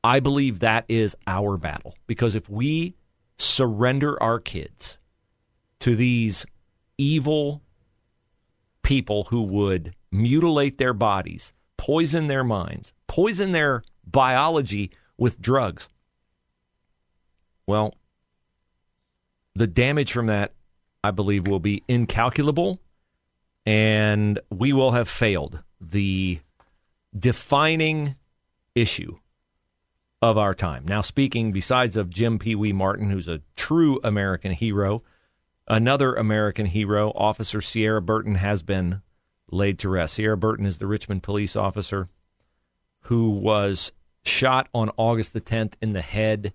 I 0.03 0.21
believe 0.21 0.61
that 0.61 0.85
is 0.89 1.17
our 1.27 1.57
battle 1.57 1.95
because 2.07 2.35
if 2.35 2.49
we 2.49 2.95
surrender 3.39 4.23
our 4.23 4.39
kids 4.39 4.99
to 5.81 5.97
these 5.97 6.47
evil 6.97 7.63
people 8.83 9.25
who 9.25 9.43
would 9.43 9.95
mutilate 10.13 10.79
their 10.79 10.95
bodies, 10.95 11.53
poison 11.77 12.29
their 12.29 12.45
minds, 12.45 12.93
poison 13.09 13.53
their 13.53 13.83
biology 14.07 14.93
with 15.19 15.41
drugs, 15.41 15.89
well, 17.67 17.95
the 19.57 19.67
damage 19.67 20.13
from 20.13 20.27
that, 20.27 20.53
I 21.03 21.11
believe, 21.11 21.49
will 21.49 21.61
be 21.61 21.83
incalculable, 21.89 22.79
and 23.67 24.39
we 24.51 24.73
will 24.73 24.93
have 24.93 25.09
failed 25.09 25.63
the 25.81 26.39
defining 27.19 28.15
issue 28.75 29.19
of 30.23 30.39
our 30.39 30.55
time. 30.55 30.85
Now, 30.87 31.03
speaking 31.03 31.53
besides 31.53 31.97
of 31.97 32.09
Jim 32.09 32.39
Pee 32.39 32.55
Wee 32.55 32.73
Martin, 32.73 33.11
who's 33.11 33.29
a 33.29 33.43
true 33.57 34.01
American 34.03 34.53
hero, 34.53 35.03
another 35.67 36.15
American 36.15 36.67
hero, 36.67 37.13
Officer 37.15 37.59
Seara 37.59 38.05
Burton, 38.05 38.37
has 38.37 38.63
been 38.63 39.03
laid 39.51 39.79
to 39.81 39.89
rest. 39.89 40.17
Seara 40.17 40.39
Burton 40.39 40.65
is 40.67 40.79
the 40.79 40.87
Richmond 40.87 41.23
police 41.23 41.57
officer 41.57 42.09
who 43.03 43.31
was 43.31 43.93
shot 44.25 44.69
on 44.75 44.91
August 44.97 45.33
the 45.33 45.41
10th 45.41 45.75
in 45.81 45.93
the 45.93 46.03
head 46.03 46.53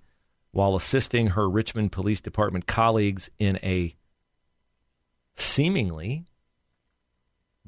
while 0.52 0.76
assisting 0.76 1.28
her 1.28 1.50
Richmond 1.50 1.92
Police 1.94 2.20
Department 2.20 2.68
colleagues 2.68 3.32
in 3.40 3.58
a 3.64 3.96
seemingly 5.38 6.26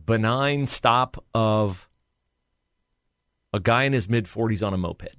benign 0.05 0.67
stop 0.67 1.23
of 1.33 1.87
a 3.53 3.59
guy 3.59 3.83
in 3.83 3.93
his 3.93 4.09
mid 4.09 4.25
40s 4.25 4.65
on 4.65 4.73
a 4.73 4.77
moped. 4.77 5.15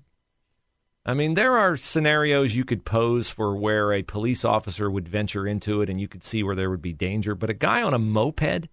I 1.06 1.12
mean, 1.12 1.34
there 1.34 1.58
are 1.58 1.76
scenarios 1.76 2.54
you 2.54 2.64
could 2.64 2.84
pose 2.84 3.28
for 3.28 3.54
where 3.54 3.92
a 3.92 4.02
police 4.02 4.44
officer 4.44 4.90
would 4.90 5.08
venture 5.08 5.46
into 5.46 5.82
it 5.82 5.90
and 5.90 6.00
you 6.00 6.08
could 6.08 6.24
see 6.24 6.42
where 6.42 6.56
there 6.56 6.70
would 6.70 6.82
be 6.82 6.94
danger, 6.94 7.34
but 7.34 7.50
a 7.50 7.54
guy 7.54 7.82
on 7.82 7.92
a 7.92 7.98
moped 7.98 8.68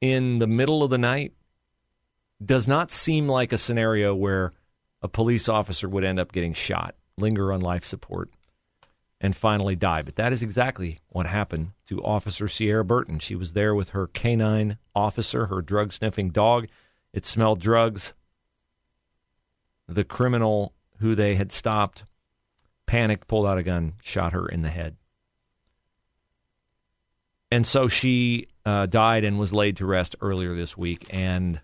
in 0.00 0.40
the 0.40 0.46
middle 0.48 0.82
of 0.82 0.90
the 0.90 0.98
night 0.98 1.32
does 2.44 2.66
not 2.66 2.90
seem 2.90 3.28
like 3.28 3.52
a 3.52 3.58
scenario 3.58 4.14
where 4.14 4.52
a 5.00 5.08
police 5.08 5.48
officer 5.48 5.88
would 5.88 6.04
end 6.04 6.18
up 6.18 6.32
getting 6.32 6.52
shot, 6.52 6.96
linger 7.16 7.52
on 7.52 7.60
life 7.60 7.84
support, 7.84 8.30
and 9.22 9.36
finally 9.36 9.76
die. 9.76 10.02
But 10.02 10.16
that 10.16 10.32
is 10.32 10.42
exactly 10.42 10.98
what 11.08 11.26
happened 11.26 11.70
to 11.86 12.04
Officer 12.04 12.46
Seara 12.46 12.84
Burton. 12.84 13.20
She 13.20 13.36
was 13.36 13.52
there 13.52 13.74
with 13.74 13.90
her 13.90 14.08
canine 14.08 14.78
officer, 14.94 15.46
her 15.46 15.62
drug 15.62 15.92
sniffing 15.92 16.30
dog. 16.30 16.66
It 17.12 17.24
smelled 17.24 17.60
drugs. 17.60 18.14
The 19.88 20.04
criminal 20.04 20.74
who 20.98 21.14
they 21.14 21.36
had 21.36 21.52
stopped 21.52 22.04
panicked, 22.86 23.28
pulled 23.28 23.46
out 23.46 23.58
a 23.58 23.62
gun, 23.62 23.94
shot 24.02 24.32
her 24.32 24.46
in 24.46 24.62
the 24.62 24.70
head. 24.70 24.96
And 27.50 27.66
so 27.66 27.86
she 27.86 28.48
uh, 28.66 28.86
died 28.86 29.24
and 29.24 29.38
was 29.38 29.52
laid 29.52 29.76
to 29.76 29.86
rest 29.86 30.16
earlier 30.20 30.56
this 30.56 30.76
week. 30.76 31.06
And 31.10 31.60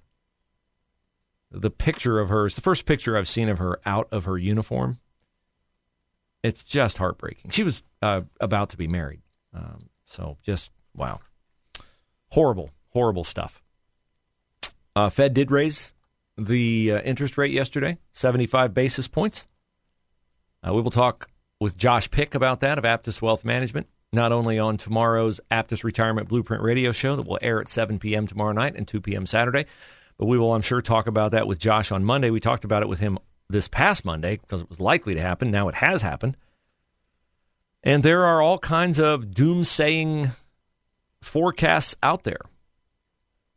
the 1.50 1.70
picture 1.70 2.20
of 2.20 2.28
her 2.28 2.46
is 2.46 2.54
the 2.54 2.60
first 2.60 2.86
picture 2.86 3.16
I've 3.16 3.28
seen 3.28 3.48
of 3.48 3.58
her 3.58 3.80
out 3.84 4.06
of 4.12 4.26
her 4.26 4.38
uniform. 4.38 4.98
It's 6.42 6.62
just 6.62 6.99
heartbreaking. 6.99 7.50
She 7.50 7.64
was 7.64 7.83
uh, 8.02 8.23
about 8.40 8.71
to 8.71 8.76
be 8.76 8.87
married. 8.87 9.21
Um, 9.52 9.78
so 10.07 10.37
just, 10.42 10.71
wow. 10.95 11.21
Horrible, 12.30 12.71
horrible 12.90 13.25
stuff. 13.25 13.62
Uh, 14.95 15.09
Fed 15.09 15.35
did 15.35 15.50
raise 15.50 15.92
the 16.37 16.92
uh, 16.92 17.00
interest 17.00 17.37
rate 17.38 17.52
yesterday, 17.52 17.99
75 18.12 18.73
basis 18.75 19.09
points. 19.09 19.47
Uh, 20.66 20.73
we 20.73 20.83
will 20.83 20.90
talk 20.90 21.28
with 21.61 21.76
Josh 21.76 22.11
Pick 22.11 22.35
about 22.35 22.61
that 22.61 22.78
of 22.78 22.85
Aptus 22.85 23.21
Wealth 23.21 23.45
Management, 23.45 23.88
not 24.12 24.33
only 24.33 24.59
on 24.59 24.76
tomorrow's 24.76 25.40
Aptus 25.50 25.83
Retirement 25.83 26.28
Blueprint 26.28 26.62
radio 26.62 26.92
show 26.92 27.16
that 27.16 27.26
will 27.26 27.38
air 27.42 27.61
at 27.61 27.68
7 27.68 27.99
p.m. 27.99 28.26
tomorrow 28.26 28.52
night 28.52 28.76
and 28.76 28.87
2 28.87 29.00
p.m. 29.00 29.26
Saturday, 29.26 29.66
but 30.16 30.26
we 30.26 30.38
will, 30.38 30.52
I'm 30.52 30.62
sure, 30.62 30.80
talk 30.80 31.07
about 31.07 31.33
that 31.33 31.47
with 31.47 31.59
Josh 31.59 31.92
on 31.92 32.04
Monday. 32.04 32.30
We 32.30 32.40
talked 32.40 32.64
about 32.64 32.82
it 32.82 32.89
with 32.89 32.99
him 32.99 33.19
this 33.49 33.69
past 33.69 34.04
Monday 34.04 34.37
because 34.37 34.61
it 34.61 34.69
was 34.69 34.80
likely 34.80 35.15
to 35.15 35.21
happen. 35.21 35.50
Now 35.50 35.69
it 35.69 35.76
has 35.76 36.02
happened. 36.02 36.37
And 37.82 38.02
there 38.02 38.25
are 38.25 38.43
all 38.43 38.58
kinds 38.58 38.99
of 38.99 39.26
doomsaying 39.26 40.32
forecasts 41.23 41.97
out 42.02 42.25
there. 42.25 42.41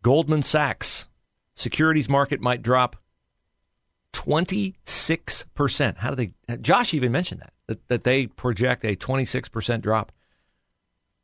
Goldman 0.03 0.43
Sachs 0.43 1.07
securities 1.55 2.09
market 2.09 2.39
might 2.41 2.61
drop 2.61 2.95
26%. 4.13 5.97
How 5.97 6.11
do 6.11 6.15
they 6.47 6.57
Josh 6.57 6.93
even 6.93 7.11
mentioned 7.11 7.41
that 7.41 7.53
that, 7.67 7.87
that 7.87 8.03
they 8.03 8.27
project 8.27 8.83
a 8.83 8.95
26% 8.95 9.81
drop 9.81 10.11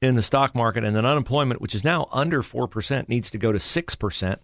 in 0.01 0.15
the 0.15 0.21
stock 0.21 0.55
market 0.55 0.83
and 0.83 0.95
then 0.95 1.05
unemployment 1.05 1.59
which 1.59 1.75
is 1.75 1.83
now 1.83 2.07
under 2.11 2.41
4% 2.41 3.09
needs 3.09 3.31
to 3.31 3.37
go 3.37 3.51
to 3.51 3.59
6% 3.59 4.39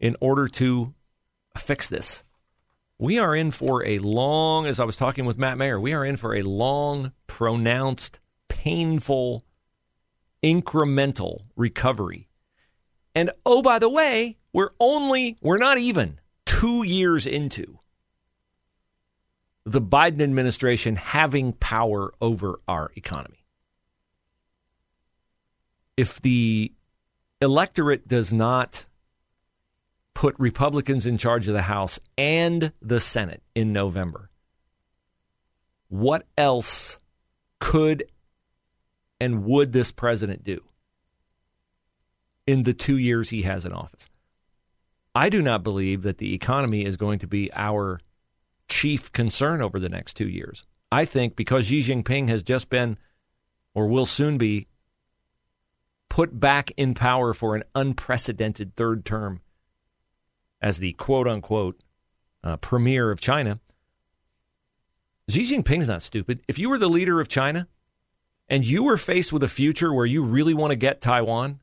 in 0.00 0.16
order 0.20 0.48
to 0.48 0.92
fix 1.56 1.88
this. 1.88 2.24
We 3.04 3.18
are 3.18 3.36
in 3.36 3.50
for 3.50 3.84
a 3.84 3.98
long, 3.98 4.64
as 4.64 4.80
I 4.80 4.84
was 4.84 4.96
talking 4.96 5.26
with 5.26 5.36
Matt 5.36 5.58
Mayer, 5.58 5.78
we 5.78 5.92
are 5.92 6.06
in 6.06 6.16
for 6.16 6.34
a 6.34 6.40
long, 6.40 7.12
pronounced, 7.26 8.18
painful, 8.48 9.44
incremental 10.42 11.42
recovery. 11.54 12.30
And 13.14 13.30
oh, 13.44 13.60
by 13.60 13.78
the 13.78 13.90
way, 13.90 14.38
we're 14.54 14.70
only, 14.80 15.36
we're 15.42 15.58
not 15.58 15.76
even 15.76 16.18
two 16.46 16.82
years 16.82 17.26
into 17.26 17.78
the 19.66 19.82
Biden 19.82 20.22
administration 20.22 20.96
having 20.96 21.52
power 21.52 22.14
over 22.22 22.58
our 22.66 22.90
economy. 22.96 23.44
If 25.98 26.22
the 26.22 26.72
electorate 27.42 28.08
does 28.08 28.32
not 28.32 28.86
put 30.14 30.34
Republicans 30.38 31.06
in 31.06 31.18
charge 31.18 31.48
of 31.48 31.54
the 31.54 31.62
House 31.62 31.98
and 32.16 32.72
the 32.80 33.00
Senate 33.00 33.42
in 33.54 33.72
November, 33.72 34.30
what 35.88 36.26
else 36.38 36.98
could 37.60 38.04
and 39.20 39.44
would 39.44 39.72
this 39.72 39.92
president 39.92 40.44
do 40.44 40.62
in 42.46 42.62
the 42.62 42.74
two 42.74 42.96
years 42.96 43.30
he 43.30 43.42
has 43.42 43.64
in 43.64 43.72
office? 43.72 44.08
I 45.14 45.28
do 45.28 45.40
not 45.42 45.62
believe 45.62 46.02
that 46.02 46.18
the 46.18 46.34
economy 46.34 46.84
is 46.84 46.96
going 46.96 47.20
to 47.20 47.26
be 47.26 47.50
our 47.54 48.00
chief 48.68 49.12
concern 49.12 49.62
over 49.62 49.78
the 49.78 49.88
next 49.88 50.14
two 50.14 50.28
years. 50.28 50.64
I 50.90 51.04
think 51.04 51.36
because 51.36 51.66
Xi 51.66 51.82
Jinping 51.82 52.28
has 52.28 52.42
just 52.42 52.68
been, 52.68 52.98
or 53.74 53.86
will 53.86 54.06
soon 54.06 54.38
be, 54.38 54.66
put 56.08 56.38
back 56.38 56.70
in 56.76 56.94
power 56.94 57.32
for 57.32 57.56
an 57.56 57.64
unprecedented 57.74 58.76
third 58.76 59.04
term, 59.04 59.40
as 60.64 60.78
the 60.78 60.94
quote 60.94 61.28
unquote 61.28 61.78
uh, 62.42 62.56
premier 62.56 63.10
of 63.10 63.20
China, 63.20 63.60
Xi 65.28 65.42
Jinping's 65.42 65.88
not 65.88 66.02
stupid. 66.02 66.40
If 66.48 66.58
you 66.58 66.70
were 66.70 66.78
the 66.78 66.88
leader 66.88 67.20
of 67.20 67.28
China 67.28 67.68
and 68.48 68.64
you 68.64 68.82
were 68.82 68.96
faced 68.96 69.30
with 69.30 69.42
a 69.42 69.48
future 69.48 69.92
where 69.92 70.06
you 70.06 70.22
really 70.22 70.54
want 70.54 70.70
to 70.70 70.76
get 70.76 71.02
Taiwan, 71.02 71.60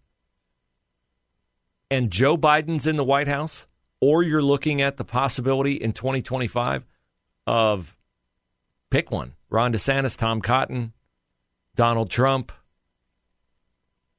and 1.90 2.12
Joe 2.12 2.38
Biden's 2.38 2.88
in 2.88 2.96
the 2.96 3.04
White 3.04 3.28
House, 3.28 3.68
or 4.00 4.24
you're 4.24 4.42
looking 4.42 4.82
at 4.82 4.98
the 4.98 5.04
possibility 5.04 5.74
in 5.74 5.94
2025 5.94 6.86
of 7.48 7.98
pick 8.92 9.10
one 9.10 9.34
Ron 9.50 9.74
DeSantis, 9.74 10.16
Tom 10.16 10.42
Cotton, 10.42 10.94
Donald 11.76 12.12
Trump, 12.12 12.52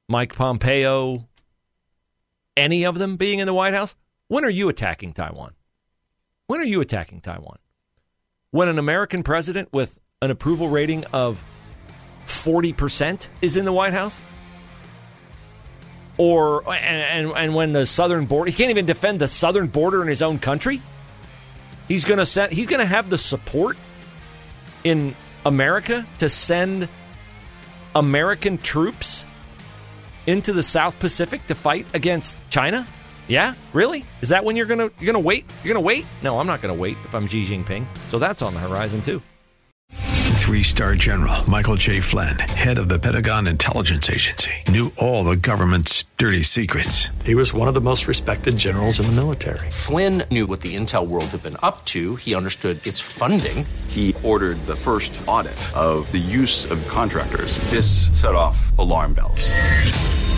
Mike 0.09 0.35
Pompeo, 0.35 1.25
any 2.57 2.85
of 2.85 2.99
them 2.99 3.15
being 3.15 3.39
in 3.39 3.47
the 3.47 3.53
White 3.53 3.73
House, 3.73 3.95
when 4.33 4.43
are 4.45 4.49
you 4.49 4.67
attacking 4.67 5.13
Taiwan? 5.13 5.53
When 6.47 6.59
are 6.59 6.65
you 6.65 6.81
attacking 6.81 7.21
Taiwan? 7.21 7.59
When 8.49 8.67
an 8.67 8.79
American 8.79 9.21
president 9.21 9.71
with 9.71 9.99
an 10.23 10.31
approval 10.31 10.69
rating 10.69 11.05
of 11.13 11.43
40% 12.25 13.27
is 13.43 13.57
in 13.57 13.65
the 13.65 13.71
White 13.71 13.93
House? 13.93 14.19
Or 16.17 16.67
and, 16.67 17.27
and, 17.27 17.37
and 17.37 17.53
when 17.53 17.73
the 17.73 17.85
southern 17.85 18.25
border 18.25 18.49
he 18.49 18.57
can't 18.57 18.71
even 18.71 18.87
defend 18.87 19.21
the 19.21 19.27
southern 19.27 19.67
border 19.67 20.01
in 20.01 20.07
his 20.07 20.23
own 20.23 20.39
country? 20.39 20.81
He's 21.87 22.03
to 22.03 22.25
send 22.25 22.53
he's 22.53 22.65
to 22.79 22.85
have 22.85 23.11
the 23.11 23.19
support 23.19 23.77
in 24.83 25.15
America 25.45 26.07
to 26.17 26.27
send 26.27 26.89
American 27.95 28.57
troops 28.57 29.25
into 30.25 30.53
the 30.53 30.63
South 30.63 30.97
Pacific 30.97 31.45
to 31.45 31.53
fight 31.53 31.85
against 31.93 32.35
China? 32.49 32.87
Yeah, 33.27 33.53
really? 33.71 34.05
Is 34.21 34.29
that 34.29 34.43
when 34.43 34.55
you're 34.55 34.65
gonna 34.65 34.89
you're 34.99 35.13
gonna 35.13 35.19
wait? 35.19 35.49
You're 35.63 35.73
gonna 35.73 35.85
wait? 35.85 36.05
No, 36.21 36.39
I'm 36.39 36.47
not 36.47 36.61
gonna 36.61 36.73
wait 36.73 36.97
if 37.05 37.15
I'm 37.15 37.27
Xi 37.27 37.45
Jinping. 37.45 37.85
So 38.09 38.19
that's 38.19 38.41
on 38.41 38.53
the 38.53 38.59
horizon 38.59 39.01
too. 39.01 39.21
Three 40.33 40.63
star 40.63 40.95
general 40.95 41.49
Michael 41.49 41.75
J. 41.75 42.01
Flynn, 42.01 42.37
head 42.37 42.77
of 42.77 42.89
the 42.89 42.99
Pentagon 42.99 43.47
Intelligence 43.47 44.09
Agency, 44.09 44.51
knew 44.67 44.91
all 44.97 45.23
the 45.23 45.37
government's 45.37 46.03
dirty 46.17 46.43
secrets. 46.43 47.07
He 47.23 47.33
was 47.33 47.53
one 47.53 47.69
of 47.69 47.73
the 47.73 47.81
most 47.81 48.09
respected 48.09 48.57
generals 48.57 48.99
in 48.99 49.05
the 49.05 49.13
military. 49.13 49.69
Flynn 49.69 50.23
knew 50.29 50.45
what 50.45 50.59
the 50.59 50.75
intel 50.75 51.07
world 51.07 51.25
had 51.25 51.43
been 51.43 51.57
up 51.63 51.85
to. 51.85 52.17
He 52.17 52.35
understood 52.35 52.85
its 52.85 52.99
funding. 52.99 53.65
He 53.87 54.13
ordered 54.21 54.57
the 54.65 54.75
first 54.75 55.17
audit 55.27 55.57
of 55.75 56.11
the 56.11 56.17
use 56.17 56.69
of 56.69 56.85
contractors. 56.89 57.57
This 57.69 58.09
set 58.11 58.35
off 58.35 58.77
alarm 58.77 59.13
bells. 59.13 59.49